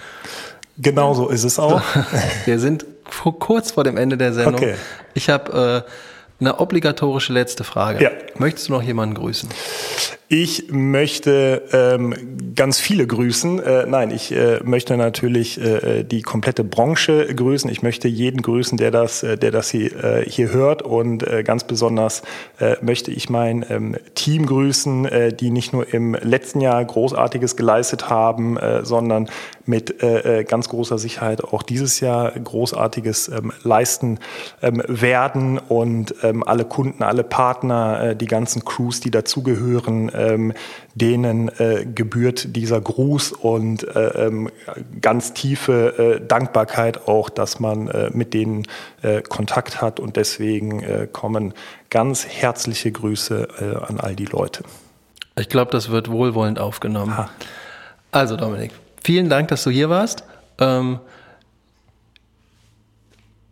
Genau 0.78 1.14
so 1.14 1.28
ist 1.28 1.44
es 1.44 1.60
auch. 1.60 1.82
wir 2.46 2.60
sind 2.60 2.86
kurz 3.40 3.72
vor 3.72 3.84
dem 3.84 3.98
Ende 3.98 4.18
der 4.18 4.34
Sendung. 4.34 4.56
Okay. 4.56 4.76
Ich 5.14 5.30
habe 5.30 5.86
äh, 5.86 5.92
eine 6.40 6.60
obligatorische 6.60 7.34
letzte 7.34 7.64
Frage. 7.64 8.04
Ja. 8.04 8.12
Möchtest 8.38 8.70
du 8.70 8.74
noch 8.74 8.82
jemanden 8.82 9.16
grüßen? 9.16 9.50
Ich 10.32 10.72
möchte 10.72 11.64
ähm, 11.74 12.14
ganz 12.54 12.80
viele 12.80 13.08
grüßen. 13.08 13.64
Äh, 13.64 13.88
nein, 13.88 14.12
ich 14.12 14.32
äh, 14.32 14.60
möchte 14.64 14.96
natürlich 14.96 15.60
äh, 15.60 16.04
die 16.04 16.22
komplette 16.22 16.64
Branche 16.64 17.34
grüßen. 17.34 17.68
Ich 17.72 17.82
möchte 17.82 18.08
jeden 18.08 18.44
grüßen, 18.44 18.78
der 18.78 18.92
das, 18.92 19.24
äh, 19.24 19.40
der 19.40 19.50
das 19.50 19.72
hier, 19.72 20.04
äh, 20.04 20.30
hier 20.30 20.54
hört. 20.54 20.84
Und 20.84 21.26
äh, 21.26 21.42
ganz 21.42 21.64
besonders 21.64 22.22
äh, 22.60 22.76
möchte 22.82 23.10
ich 23.10 23.32
mein 23.32 23.66
ähm, 23.72 23.96
Team 24.14 24.46
grüßen, 24.46 25.06
äh, 25.08 25.34
die 25.34 25.50
nicht 25.50 25.74
nur 25.74 25.92
im 25.92 26.14
letzten 26.14 26.62
Jahr 26.62 26.86
Großartiges 26.86 27.56
geleistet 27.56 28.12
haben, 28.12 28.56
äh, 28.58 28.86
sondern 28.86 29.32
mit 29.66 30.04
äh, 30.04 30.42
äh 30.42 30.44
ganz 30.44 30.70
großer 30.70 31.00
Sicherheit 31.00 31.44
auch 31.44 31.64
dieses 31.64 32.02
Jahr 32.02 32.34
Großartiges 32.34 33.30
ähm, 33.30 33.52
leisten 33.64 34.20
ähm, 34.62 34.84
werden. 34.88 35.58
Und 35.58 36.14
ähm, 36.22 36.44
alle 36.44 36.66
Kunden, 36.66 37.02
alle 37.02 37.24
Partner, 37.24 38.10
äh, 38.10 38.16
die 38.16 38.28
ganzen 38.28 38.64
Crews, 38.64 39.00
die 39.00 39.10
dazugehören, 39.10 40.10
ähm, 40.20 40.54
denen 40.96 41.50
äh, 41.60 41.86
gebührt 41.86 42.56
dieser 42.56 42.82
Gruß 42.82 43.32
und 43.32 43.84
äh, 43.96 44.28
ähm, 44.28 44.50
ganz 45.02 45.34
tiefe 45.34 46.20
äh, 46.20 46.28
Dankbarkeit 46.28 47.08
auch, 47.08 47.30
dass 47.30 47.60
man 47.60 47.88
äh, 47.88 48.10
mit 48.14 48.34
denen 48.34 48.68
äh, 49.02 49.22
Kontakt 49.22 49.82
hat 49.82 50.00
und 50.00 50.16
deswegen 50.16 50.82
äh, 50.82 51.08
kommen 51.12 51.54
ganz 51.90 52.28
herzliche 52.28 52.92
Grüße 52.92 53.48
an 53.88 54.00
all 54.00 54.16
die 54.16 54.26
Leute. 54.26 54.64
Ich 55.40 55.50
glaube, 55.50 55.72
das 55.72 55.90
wird 55.90 56.12
wohlwollend 56.12 56.60
aufgenommen. 56.60 57.18
Ha. 57.18 57.30
Also 58.12 58.36
Dominik, 58.36 58.72
vielen 59.04 59.30
Dank, 59.30 59.48
dass 59.48 59.64
du 59.64 59.72
hier 59.72 59.90
warst. 59.90 60.24
Ähm, 60.60 61.00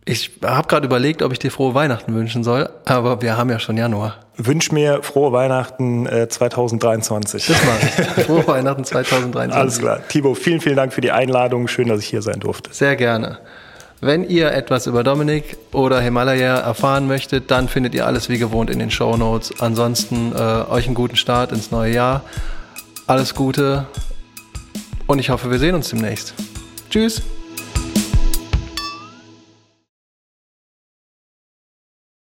ich 0.08 0.30
habe 0.42 0.66
gerade 0.68 0.86
überlegt, 0.86 1.22
ob 1.22 1.32
ich 1.32 1.38
dir 1.38 1.50
frohe 1.50 1.74
Weihnachten 1.74 2.14
wünschen 2.14 2.42
soll, 2.42 2.68
aber 2.86 3.20
wir 3.20 3.36
haben 3.36 3.50
ja 3.50 3.58
schon 3.58 3.76
Januar. 3.76 4.16
Wünsch 4.36 4.72
mir 4.72 5.02
frohe 5.02 5.32
Weihnachten 5.32 6.06
äh, 6.06 6.28
2023. 6.28 7.46
Das 7.46 7.64
mache 7.64 7.86
ich. 7.86 8.24
Frohe 8.24 8.46
Weihnachten 8.46 8.84
2023. 8.84 9.60
Alles 9.60 9.78
klar. 9.80 10.00
Thibaut, 10.08 10.38
vielen, 10.38 10.60
vielen 10.60 10.76
Dank 10.76 10.92
für 10.92 11.00
die 11.00 11.10
Einladung. 11.10 11.66
Schön, 11.66 11.88
dass 11.88 12.00
ich 12.00 12.06
hier 12.06 12.22
sein 12.22 12.38
durfte. 12.38 12.72
Sehr 12.72 12.94
gerne. 12.94 13.38
Wenn 14.00 14.22
ihr 14.22 14.52
etwas 14.52 14.86
über 14.86 15.02
Dominik 15.02 15.56
oder 15.72 16.00
Himalaya 16.00 16.58
erfahren 16.58 17.08
möchtet, 17.08 17.50
dann 17.50 17.66
findet 17.66 17.94
ihr 17.94 18.06
alles 18.06 18.28
wie 18.28 18.38
gewohnt 18.38 18.70
in 18.70 18.78
den 18.78 18.92
Show 18.92 19.16
Notes. 19.16 19.60
Ansonsten 19.60 20.32
äh, 20.32 20.38
euch 20.38 20.86
einen 20.86 20.94
guten 20.94 21.16
Start 21.16 21.50
ins 21.50 21.72
neue 21.72 21.92
Jahr. 21.92 22.22
Alles 23.08 23.34
Gute 23.34 23.86
und 25.08 25.18
ich 25.18 25.30
hoffe, 25.30 25.50
wir 25.50 25.58
sehen 25.58 25.74
uns 25.74 25.88
demnächst. 25.88 26.34
Tschüss. 26.90 27.22